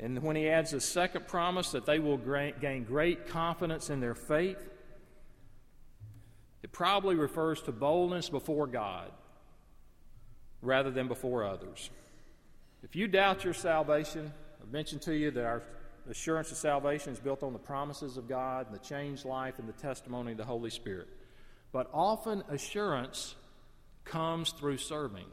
And 0.00 0.22
when 0.22 0.36
he 0.36 0.48
adds 0.48 0.72
a 0.72 0.80
second 0.80 1.26
promise 1.26 1.72
that 1.72 1.86
they 1.86 1.98
will 1.98 2.18
gain 2.18 2.84
great 2.84 3.26
confidence 3.26 3.90
in 3.90 4.00
their 4.00 4.14
faith, 4.14 4.70
it 6.62 6.72
probably 6.72 7.16
refers 7.16 7.60
to 7.62 7.72
boldness 7.72 8.28
before 8.28 8.66
God 8.66 9.10
rather 10.62 10.90
than 10.90 11.08
before 11.08 11.44
others. 11.44 11.90
If 12.82 12.94
you 12.94 13.08
doubt 13.08 13.44
your 13.44 13.54
salvation, 13.54 14.32
I've 14.62 14.72
mentioned 14.72 15.02
to 15.02 15.14
you 15.14 15.30
that 15.32 15.44
our 15.44 15.62
assurance 16.08 16.50
of 16.52 16.56
salvation 16.56 17.12
is 17.12 17.18
built 17.18 17.42
on 17.42 17.52
the 17.52 17.58
promises 17.58 18.16
of 18.16 18.28
God 18.28 18.66
and 18.66 18.74
the 18.74 18.80
changed 18.80 19.24
life 19.24 19.58
and 19.58 19.68
the 19.68 19.72
testimony 19.72 20.32
of 20.32 20.38
the 20.38 20.44
Holy 20.44 20.70
Spirit. 20.70 21.08
But 21.72 21.90
often 21.92 22.44
assurance 22.48 23.34
comes 24.04 24.52
through 24.52 24.78
serving. 24.78 25.26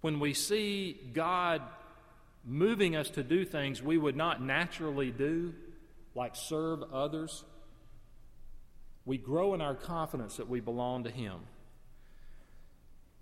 When 0.00 0.20
we 0.20 0.32
see 0.32 0.98
God 1.12 1.62
moving 2.44 2.96
us 2.96 3.10
to 3.10 3.22
do 3.22 3.44
things 3.44 3.82
we 3.82 3.98
would 3.98 4.16
not 4.16 4.40
naturally 4.40 5.10
do, 5.10 5.52
like 6.14 6.36
serve 6.36 6.82
others, 6.92 7.44
we 9.04 9.18
grow 9.18 9.54
in 9.54 9.60
our 9.60 9.74
confidence 9.74 10.36
that 10.36 10.48
we 10.48 10.60
belong 10.60 11.04
to 11.04 11.10
Him. 11.10 11.40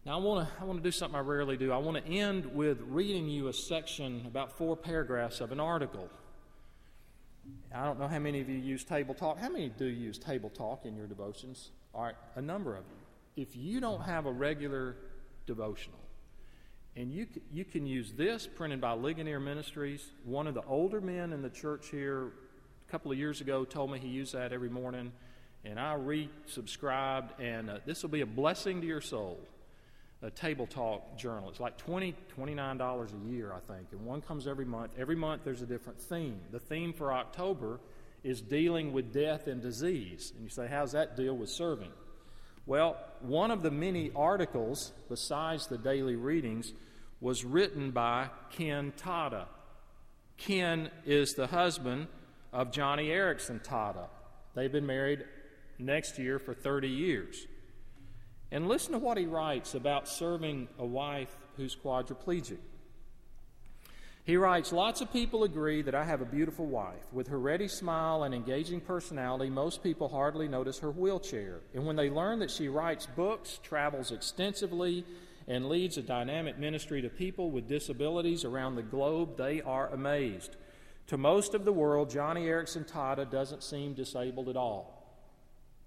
Now, 0.06 0.18
I 0.18 0.22
want 0.22 0.48
to 0.48 0.54
I 0.60 0.64
want 0.64 0.78
to 0.78 0.82
do 0.82 0.92
something 0.92 1.16
I 1.18 1.22
rarely 1.22 1.56
do. 1.56 1.72
I 1.72 1.78
want 1.78 2.04
to 2.04 2.10
end 2.10 2.46
with 2.54 2.80
reading 2.88 3.28
you 3.28 3.48
a 3.48 3.52
section, 3.52 4.24
about 4.26 4.52
four 4.52 4.76
paragraphs 4.76 5.40
of 5.40 5.52
an 5.52 5.60
article. 5.60 6.08
I 7.74 7.84
don't 7.84 7.98
know 7.98 8.08
how 8.08 8.18
many 8.18 8.40
of 8.40 8.48
you 8.48 8.56
use 8.56 8.84
Table 8.84 9.14
Talk. 9.14 9.38
How 9.38 9.48
many 9.48 9.68
do 9.68 9.84
use 9.84 10.18
Table 10.18 10.50
Talk 10.50 10.86
in 10.86 10.96
your 10.96 11.06
devotions? 11.06 11.70
All 11.94 12.02
right, 12.04 12.14
a 12.36 12.42
number 12.42 12.76
of 12.76 12.84
you. 12.88 13.42
If 13.42 13.56
you 13.56 13.80
don't 13.80 14.02
have 14.02 14.26
a 14.26 14.32
regular 14.32 14.96
devotional, 15.46 15.98
and 16.96 17.12
you, 17.12 17.26
you 17.52 17.64
can 17.64 17.86
use 17.86 18.12
this 18.12 18.46
printed 18.46 18.80
by 18.80 18.92
Ligonier 18.92 19.38
Ministries. 19.38 20.10
One 20.24 20.46
of 20.46 20.54
the 20.54 20.64
older 20.64 21.00
men 21.00 21.32
in 21.32 21.42
the 21.42 21.50
church 21.50 21.88
here 21.90 22.26
a 22.26 22.90
couple 22.90 23.12
of 23.12 23.18
years 23.18 23.40
ago 23.40 23.64
told 23.64 23.92
me 23.92 23.98
he 23.98 24.08
used 24.08 24.34
that 24.34 24.52
every 24.52 24.68
morning, 24.68 25.12
and 25.64 25.78
I 25.78 25.94
resubscribed, 25.94 27.40
and 27.40 27.70
uh, 27.70 27.78
this 27.86 28.02
will 28.02 28.10
be 28.10 28.22
a 28.22 28.26
blessing 28.26 28.80
to 28.80 28.86
your 28.86 29.00
soul. 29.00 29.38
A 30.22 30.30
table 30.30 30.66
talk 30.66 31.16
journal. 31.16 31.48
It's 31.48 31.60
like 31.60 31.78
$20, 31.78 32.14
$29 32.36 33.12
a 33.12 33.30
year, 33.30 33.52
I 33.52 33.60
think, 33.60 33.88
and 33.92 34.04
one 34.04 34.20
comes 34.20 34.48
every 34.48 34.64
month. 34.64 34.92
Every 34.98 35.14
month 35.14 35.42
there's 35.44 35.62
a 35.62 35.66
different 35.66 36.00
theme. 36.00 36.40
The 36.50 36.58
theme 36.58 36.92
for 36.92 37.12
October 37.12 37.78
is 38.24 38.40
dealing 38.40 38.92
with 38.92 39.12
death 39.12 39.46
and 39.46 39.62
disease. 39.62 40.32
And 40.34 40.44
you 40.44 40.50
say, 40.50 40.66
how's 40.66 40.92
that 40.92 41.16
deal 41.16 41.36
with 41.36 41.50
serving? 41.50 41.92
Well, 42.66 42.96
one 43.20 43.50
of 43.50 43.62
the 43.62 43.70
many 43.70 44.10
articles, 44.14 44.92
besides 45.08 45.68
the 45.68 45.78
daily 45.78 46.16
readings, 46.16 46.72
was 47.20 47.44
written 47.44 47.92
by 47.92 48.28
Ken 48.50 48.92
Tada. 48.96 49.46
Ken 50.36 50.90
is 51.06 51.32
the 51.32 51.46
husband 51.46 52.08
of 52.52 52.70
Joni 52.70 53.08
Eareckson 53.08 53.64
Tada. 53.64 54.08
They've 54.54 54.70
been 54.70 54.86
married 54.86 55.24
next 55.78 56.18
year 56.18 56.38
for 56.38 56.54
30 56.54 56.88
years. 56.88 57.46
And 58.50 58.68
listen 58.68 58.92
to 58.92 58.98
what 58.98 59.18
he 59.18 59.26
writes 59.26 59.74
about 59.74 60.08
serving 60.08 60.68
a 60.78 60.86
wife 60.86 61.36
who's 61.56 61.76
quadriplegic. 61.76 62.58
He 64.24 64.36
writes 64.36 64.72
Lots 64.72 65.00
of 65.00 65.10
people 65.10 65.44
agree 65.44 65.80
that 65.82 65.94
I 65.94 66.04
have 66.04 66.20
a 66.20 66.26
beautiful 66.26 66.66
wife. 66.66 67.12
With 67.12 67.28
her 67.28 67.38
ready 67.38 67.66
smile 67.66 68.24
and 68.24 68.34
engaging 68.34 68.82
personality, 68.82 69.50
most 69.50 69.82
people 69.82 70.08
hardly 70.08 70.48
notice 70.48 70.78
her 70.80 70.90
wheelchair. 70.90 71.60
And 71.74 71.86
when 71.86 71.96
they 71.96 72.10
learn 72.10 72.38
that 72.40 72.50
she 72.50 72.68
writes 72.68 73.06
books, 73.06 73.58
travels 73.62 74.12
extensively, 74.12 75.04
and 75.46 75.70
leads 75.70 75.96
a 75.96 76.02
dynamic 76.02 76.58
ministry 76.58 77.00
to 77.00 77.08
people 77.08 77.50
with 77.50 77.68
disabilities 77.68 78.44
around 78.44 78.76
the 78.76 78.82
globe, 78.82 79.38
they 79.38 79.62
are 79.62 79.88
amazed. 79.88 80.56
To 81.06 81.16
most 81.16 81.54
of 81.54 81.64
the 81.64 81.72
world, 81.72 82.10
Joni 82.10 82.44
Eareckson 82.44 82.86
Tada 82.86 83.30
doesn't 83.30 83.62
seem 83.62 83.94
disabled 83.94 84.50
at 84.50 84.56
all. 84.56 84.97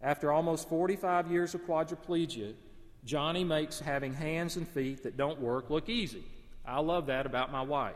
After 0.01 0.31
almost 0.31 0.69
45 0.69 1.31
years 1.31 1.53
of 1.53 1.61
quadriplegia, 1.61 2.53
Joni 3.05 3.45
makes 3.45 3.79
having 3.79 4.13
hands 4.13 4.57
and 4.57 4.67
feet 4.67 5.03
that 5.03 5.17
don't 5.17 5.39
work 5.39 5.69
look 5.69 5.89
easy. 5.89 6.23
I 6.65 6.79
love 6.79 7.07
that 7.07 7.25
about 7.25 7.51
my 7.51 7.61
wife. 7.61 7.95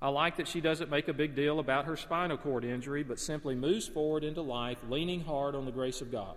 I 0.00 0.08
like 0.08 0.36
that 0.36 0.48
she 0.48 0.60
doesn't 0.60 0.90
make 0.90 1.08
a 1.08 1.12
big 1.12 1.34
deal 1.34 1.58
about 1.58 1.86
her 1.86 1.96
spinal 1.96 2.36
cord 2.36 2.64
injury, 2.64 3.02
but 3.02 3.18
simply 3.18 3.54
moves 3.54 3.88
forward 3.88 4.24
into 4.24 4.42
life, 4.42 4.78
leaning 4.88 5.22
hard 5.22 5.54
on 5.54 5.64
the 5.64 5.72
grace 5.72 6.00
of 6.00 6.12
God. 6.12 6.36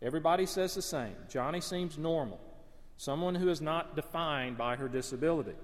Everybody 0.00 0.46
says 0.46 0.74
the 0.74 0.82
same. 0.82 1.16
Joni 1.28 1.62
seems 1.62 1.98
normal 1.98 2.40
someone 3.00 3.34
who 3.34 3.48
is 3.48 3.62
not 3.62 3.96
defined 3.96 4.58
by 4.58 4.76
her 4.76 4.86
disability. 4.86 5.56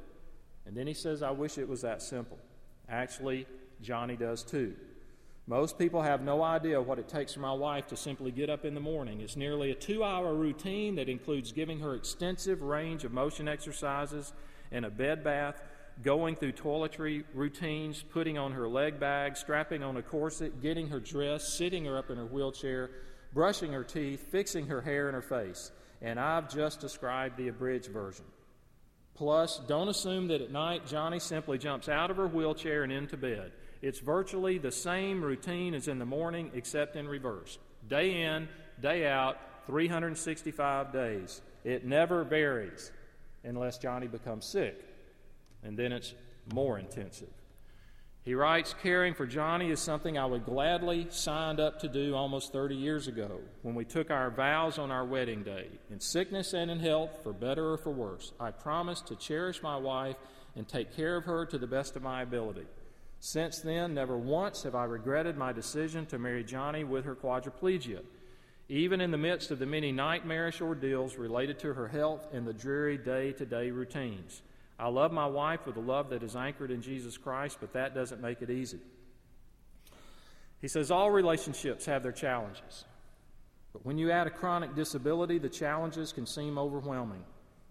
And 0.64 0.74
then 0.74 0.86
he 0.86 0.94
says, 0.94 1.22
I 1.22 1.32
wish 1.32 1.58
it 1.58 1.68
was 1.68 1.82
that 1.82 2.00
simple. 2.00 2.38
Actually, 2.88 3.46
Joni 3.84 4.18
does 4.18 4.42
too. 4.42 4.74
Most 5.46 5.78
people 5.78 6.02
have 6.02 6.22
no 6.22 6.42
idea 6.42 6.80
what 6.82 6.98
it 6.98 7.08
takes 7.08 7.34
for 7.34 7.40
my 7.40 7.52
wife 7.52 7.86
to 7.88 7.96
simply 7.96 8.32
get 8.32 8.50
up 8.50 8.64
in 8.64 8.74
the 8.74 8.80
morning. 8.80 9.20
It's 9.20 9.36
nearly 9.36 9.70
a 9.70 9.74
two 9.74 10.02
hour 10.02 10.34
routine 10.34 10.96
that 10.96 11.08
includes 11.08 11.52
giving 11.52 11.80
her 11.80 11.94
extensive 11.94 12.62
range 12.62 13.04
of 13.04 13.12
motion 13.12 13.46
exercises 13.46 14.32
and 14.72 14.84
a 14.84 14.90
bed 14.90 15.22
bath, 15.22 15.62
going 16.02 16.34
through 16.34 16.52
toiletry 16.52 17.24
routines, 17.32 18.02
putting 18.02 18.36
on 18.36 18.52
her 18.52 18.68
leg 18.68 18.98
bag, 18.98 19.36
strapping 19.36 19.84
on 19.84 19.96
a 19.96 20.02
corset, 20.02 20.60
getting 20.60 20.88
her 20.88 20.98
dressed, 21.00 21.56
sitting 21.56 21.84
her 21.84 21.96
up 21.96 22.10
in 22.10 22.16
her 22.16 22.26
wheelchair, 22.26 22.90
brushing 23.32 23.72
her 23.72 23.84
teeth, 23.84 24.26
fixing 24.30 24.66
her 24.66 24.80
hair 24.80 25.06
and 25.06 25.14
her 25.14 25.22
face 25.22 25.70
and 26.02 26.20
I've 26.20 26.52
just 26.52 26.80
described 26.80 27.36
the 27.36 27.48
abridged 27.48 27.88
version. 27.88 28.24
Plus, 29.14 29.60
don't 29.66 29.88
assume 29.88 30.28
that 30.28 30.42
at 30.42 30.52
night 30.52 30.86
Joni 30.86 31.20
simply 31.20 31.58
jumps 31.58 31.88
out 31.88 32.10
of 32.10 32.18
her 32.18 32.28
wheelchair 32.28 32.82
and 32.82 32.92
into 32.92 33.16
bed. 33.16 33.52
It's 33.82 33.98
virtually 33.98 34.58
the 34.58 34.72
same 34.72 35.22
routine 35.22 35.74
as 35.74 35.88
in 35.88 35.98
the 35.98 36.06
morning, 36.06 36.50
except 36.54 36.96
in 36.96 37.08
reverse. 37.08 37.58
Day 37.88 38.22
in, 38.22 38.48
day 38.80 39.06
out, 39.06 39.38
365 39.66 40.92
days. 40.92 41.42
It 41.64 41.84
never 41.84 42.24
varies 42.24 42.92
unless 43.44 43.78
Joni 43.78 44.10
becomes 44.10 44.46
sick, 44.46 44.84
and 45.62 45.76
then 45.76 45.92
it's 45.92 46.14
more 46.52 46.78
intensive. 46.78 47.28
He 48.26 48.34
writes, 48.34 48.74
Caring 48.82 49.14
for 49.14 49.24
Joni 49.24 49.70
is 49.70 49.78
something 49.78 50.18
I 50.18 50.26
would 50.26 50.44
gladly 50.44 51.06
signed 51.10 51.60
up 51.60 51.78
to 51.80 51.88
do 51.88 52.16
almost 52.16 52.52
30 52.52 52.74
years 52.74 53.06
ago 53.06 53.38
when 53.62 53.76
we 53.76 53.84
took 53.84 54.10
our 54.10 54.30
vows 54.30 54.78
on 54.78 54.90
our 54.90 55.04
wedding 55.04 55.44
day. 55.44 55.68
In 55.92 56.00
sickness 56.00 56.52
and 56.52 56.68
in 56.68 56.80
health, 56.80 57.20
for 57.22 57.32
better 57.32 57.72
or 57.72 57.76
for 57.76 57.92
worse, 57.92 58.32
I 58.40 58.50
promised 58.50 59.06
to 59.08 59.16
cherish 59.16 59.62
my 59.62 59.76
wife 59.76 60.16
and 60.56 60.66
take 60.66 60.96
care 60.96 61.16
of 61.16 61.24
her 61.26 61.46
to 61.46 61.56
the 61.56 61.68
best 61.68 61.94
of 61.94 62.02
my 62.02 62.22
ability. 62.22 62.66
Since 63.26 63.58
then, 63.58 63.92
never 63.92 64.16
once 64.16 64.62
have 64.62 64.76
I 64.76 64.84
regretted 64.84 65.36
my 65.36 65.52
decision 65.52 66.06
to 66.06 66.18
marry 66.18 66.44
Joni 66.44 66.86
with 66.86 67.04
her 67.06 67.16
quadriplegia, 67.16 68.02
even 68.68 69.00
in 69.00 69.10
the 69.10 69.18
midst 69.18 69.50
of 69.50 69.58
the 69.58 69.66
many 69.66 69.90
nightmarish 69.90 70.60
ordeals 70.60 71.16
related 71.16 71.58
to 71.58 71.74
her 71.74 71.88
health 71.88 72.28
and 72.32 72.46
the 72.46 72.52
dreary 72.52 72.96
day 72.96 73.32
to 73.32 73.44
day 73.44 73.72
routines. 73.72 74.42
I 74.78 74.86
love 74.86 75.10
my 75.10 75.26
wife 75.26 75.66
with 75.66 75.76
a 75.76 75.80
love 75.80 76.08
that 76.10 76.22
is 76.22 76.36
anchored 76.36 76.70
in 76.70 76.80
Jesus 76.80 77.18
Christ, 77.18 77.56
but 77.58 77.72
that 77.72 77.96
doesn't 77.96 78.22
make 78.22 78.42
it 78.42 78.50
easy. 78.50 78.78
He 80.60 80.68
says 80.68 80.92
all 80.92 81.10
relationships 81.10 81.84
have 81.86 82.04
their 82.04 82.12
challenges. 82.12 82.84
But 83.72 83.84
when 83.84 83.98
you 83.98 84.12
add 84.12 84.28
a 84.28 84.30
chronic 84.30 84.76
disability, 84.76 85.38
the 85.38 85.48
challenges 85.48 86.12
can 86.12 86.26
seem 86.26 86.58
overwhelming. 86.58 87.24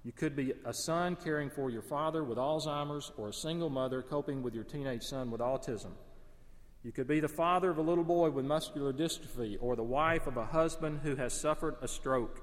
You 0.06 0.12
could 0.12 0.36
be 0.36 0.54
a 0.64 0.72
son 0.72 1.16
caring 1.16 1.50
for 1.50 1.72
your 1.72 1.82
father 1.82 2.24
with 2.24 2.38
Alzheimer's, 2.38 3.12
or 3.18 3.30
a 3.30 3.34
single 3.34 3.72
mother 3.72 4.04
coping 4.04 4.44
with 4.44 4.54
your 4.54 4.64
teenage 4.64 5.02
son 5.02 5.32
with 5.32 5.42
autism. 5.42 5.94
You 6.84 6.92
could 6.92 7.08
be 7.08 7.20
the 7.20 7.28
father 7.28 7.72
of 7.72 7.80
a 7.80 7.82
little 7.82 8.04
boy 8.04 8.30
with 8.30 8.46
muscular 8.46 8.94
dystrophy, 8.94 9.58
or 9.60 9.76
the 9.76 9.82
wife 9.82 10.28
of 10.28 10.38
a 10.38 10.46
husband 10.46 11.00
who 11.02 11.16
has 11.16 11.34
suffered 11.34 11.78
a 11.82 11.88
stroke. 11.88 12.40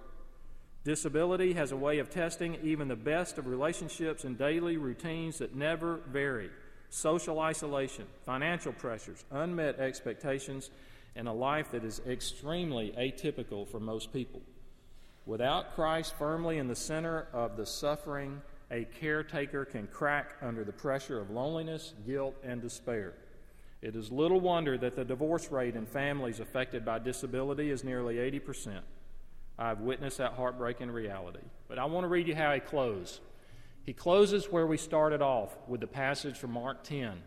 Disability 0.82 1.52
has 1.52 1.70
a 1.70 1.76
way 1.76 2.00
of 2.00 2.10
testing 2.10 2.58
even 2.64 2.88
the 2.88 2.96
best 2.96 3.38
of 3.38 3.46
relationships 3.46 4.24
and 4.24 4.36
daily 4.36 4.76
routines 4.76 5.38
that 5.38 5.54
never 5.54 6.00
vary. 6.08 6.50
Social 6.90 7.38
isolation, 7.38 8.06
financial 8.26 8.72
pressures, 8.72 9.24
unmet 9.30 9.78
expectations, 9.78 10.70
and 11.14 11.28
a 11.28 11.32
life 11.32 11.70
that 11.70 11.84
is 11.84 12.00
extremely 12.08 12.92
atypical 12.98 13.68
for 13.68 13.78
most 13.78 14.12
people. 14.12 14.42
Without 15.24 15.74
Christ 15.74 16.14
firmly 16.18 16.58
in 16.58 16.68
the 16.68 16.74
center 16.74 17.28
of 17.32 17.56
the 17.56 17.66
suffering, 17.66 18.42
a 18.70 18.84
caretaker 19.00 19.64
can 19.64 19.86
crack 19.86 20.34
under 20.42 20.64
the 20.64 20.72
pressure 20.72 21.20
of 21.20 21.30
loneliness, 21.30 21.94
guilt, 22.06 22.34
and 22.42 22.60
despair. 22.60 23.14
It 23.82 23.94
is 23.96 24.10
little 24.10 24.40
wonder 24.40 24.78
that 24.78 24.96
the 24.96 25.04
divorce 25.04 25.50
rate 25.50 25.76
in 25.76 25.86
families 25.86 26.40
affected 26.40 26.84
by 26.84 26.98
disability 26.98 27.70
is 27.70 27.84
nearly 27.84 28.18
80 28.18 28.38
percent. 28.40 28.84
I've 29.58 29.80
witnessed 29.80 30.18
that 30.18 30.32
heartbreaking 30.32 30.90
reality. 30.90 31.44
But 31.68 31.78
I 31.78 31.84
want 31.84 32.04
to 32.04 32.08
read 32.08 32.26
you 32.26 32.34
how 32.34 32.52
he 32.54 32.60
closes. 32.60 33.20
He 33.84 33.92
closes 33.92 34.50
where 34.50 34.66
we 34.66 34.76
started 34.76 35.22
off 35.22 35.56
with 35.68 35.80
the 35.80 35.86
passage 35.86 36.36
from 36.36 36.52
Mark 36.52 36.84
10. 36.84 37.22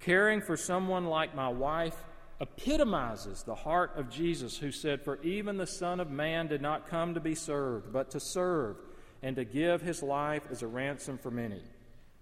Caring 0.00 0.40
for 0.40 0.56
someone 0.56 1.06
like 1.06 1.34
my 1.34 1.48
wife 1.48 1.96
epitomizes 2.40 3.42
the 3.42 3.54
heart 3.54 3.92
of 3.96 4.10
Jesus, 4.10 4.58
who 4.58 4.70
said, 4.70 5.02
For 5.02 5.20
even 5.22 5.56
the 5.56 5.66
Son 5.66 6.00
of 6.00 6.10
Man 6.10 6.46
did 6.46 6.60
not 6.60 6.88
come 6.88 7.14
to 7.14 7.20
be 7.20 7.34
served, 7.34 7.92
but 7.92 8.10
to 8.10 8.20
serve 8.20 8.76
and 9.22 9.36
to 9.36 9.44
give 9.44 9.80
his 9.80 10.02
life 10.02 10.42
as 10.50 10.62
a 10.62 10.66
ransom 10.66 11.18
for 11.18 11.30
many. 11.30 11.62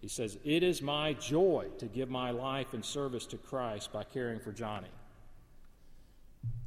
He 0.00 0.08
says, 0.08 0.38
It 0.44 0.62
is 0.62 0.82
my 0.82 1.14
joy 1.14 1.66
to 1.78 1.86
give 1.86 2.08
my 2.08 2.30
life 2.30 2.74
in 2.74 2.82
service 2.82 3.26
to 3.26 3.36
Christ 3.36 3.92
by 3.92 4.04
caring 4.04 4.40
for 4.40 4.52
Joni. 4.52 4.84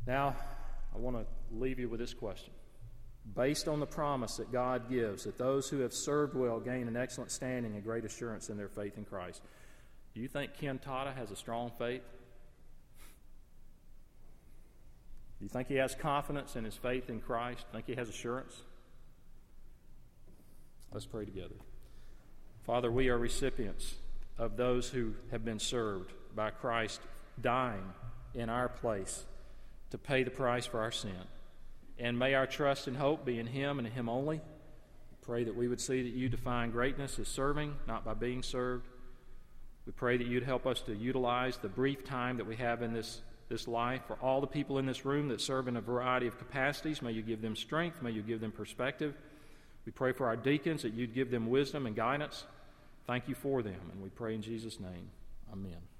Now, 0.05 0.35
I 0.93 0.97
want 0.97 1.17
to 1.17 1.25
leave 1.51 1.79
you 1.79 1.89
with 1.89 1.99
this 1.99 2.13
question 2.13 2.51
based 3.35 3.67
on 3.67 3.79
the 3.79 3.85
promise 3.85 4.37
that 4.37 4.51
God 4.51 4.89
gives 4.89 5.25
that 5.25 5.37
those 5.37 5.67
who 5.69 5.79
have 5.79 5.93
served 5.93 6.33
well 6.35 6.59
gain 6.59 6.87
an 6.87 6.95
excellent 6.95 7.31
standing 7.31 7.73
and 7.73 7.83
great 7.83 8.05
assurance 8.05 8.49
in 8.49 8.57
their 8.57 8.69
faith 8.69 8.97
in 8.97 9.05
Christ. 9.05 9.41
Do 10.13 10.21
you 10.21 10.27
think 10.27 10.53
Ken 10.53 10.79
Tada 10.79 11.15
has 11.15 11.29
a 11.31 11.35
strong 11.35 11.71
faith? 11.77 12.01
Do 15.39 15.45
you 15.45 15.49
think 15.49 15.67
he 15.67 15.75
has 15.75 15.95
confidence 15.95 16.55
in 16.55 16.63
his 16.63 16.75
faith 16.75 17.09
in 17.09 17.21
Christ? 17.21 17.65
Think 17.71 17.85
he 17.85 17.95
has 17.95 18.09
assurance? 18.09 18.55
Let's 20.91 21.05
pray 21.05 21.25
together. 21.25 21.55
Father, 22.65 22.91
we 22.91 23.09
are 23.09 23.17
recipients 23.17 23.95
of 24.37 24.57
those 24.57 24.89
who 24.89 25.13
have 25.31 25.45
been 25.45 25.59
served 25.59 26.11
by 26.35 26.49
Christ 26.49 27.01
dying 27.41 27.93
in 28.33 28.49
our 28.49 28.69
place 28.69 29.25
to 29.91 29.97
pay 29.97 30.23
the 30.23 30.31
price 30.31 30.65
for 30.65 30.79
our 30.79 30.91
sin. 30.91 31.11
And 31.99 32.17
may 32.19 32.33
our 32.33 32.45
trust 32.45 32.87
and 32.87 32.97
hope 32.97 33.25
be 33.25 33.39
in 33.39 33.47
Him 33.47 33.79
and 33.79 33.87
in 33.87 33.93
Him 33.93 34.09
only. 34.09 34.41
Pray 35.21 35.43
that 35.43 35.55
we 35.55 35.67
would 35.67 35.81
see 35.81 36.03
that 36.03 36.13
you 36.13 36.29
define 36.29 36.71
greatness 36.71 37.19
as 37.19 37.27
serving, 37.27 37.75
not 37.87 38.05
by 38.05 38.13
being 38.13 38.43
served. 38.43 38.87
We 39.85 39.91
pray 39.91 40.17
that 40.17 40.27
you'd 40.27 40.43
help 40.43 40.65
us 40.65 40.81
to 40.81 40.95
utilize 40.95 41.57
the 41.57 41.69
brief 41.69 42.05
time 42.05 42.37
that 42.37 42.47
we 42.47 42.55
have 42.57 42.81
in 42.81 42.93
this, 42.93 43.21
this 43.49 43.67
life 43.67 44.01
for 44.07 44.15
all 44.15 44.41
the 44.41 44.47
people 44.47 44.77
in 44.77 44.85
this 44.85 45.05
room 45.05 45.29
that 45.29 45.41
serve 45.41 45.67
in 45.67 45.77
a 45.77 45.81
variety 45.81 46.27
of 46.27 46.37
capacities. 46.37 47.01
May 47.01 47.11
you 47.11 47.21
give 47.21 47.41
them 47.41 47.55
strength. 47.55 48.01
May 48.01 48.11
you 48.11 48.21
give 48.21 48.41
them 48.41 48.51
perspective. 48.51 49.15
We 49.85 49.91
pray 49.91 50.11
for 50.11 50.27
our 50.27 50.35
deacons 50.35 50.81
that 50.83 50.93
you'd 50.93 51.13
give 51.13 51.31
them 51.31 51.49
wisdom 51.49 51.85
and 51.85 51.95
guidance. 51.95 52.43
Thank 53.05 53.29
you 53.29 53.35
for 53.35 53.63
them. 53.63 53.79
And 53.93 54.03
we 54.03 54.09
pray 54.09 54.35
in 54.35 54.41
Jesus' 54.41 54.79
name. 54.79 55.09
Amen. 55.51 55.96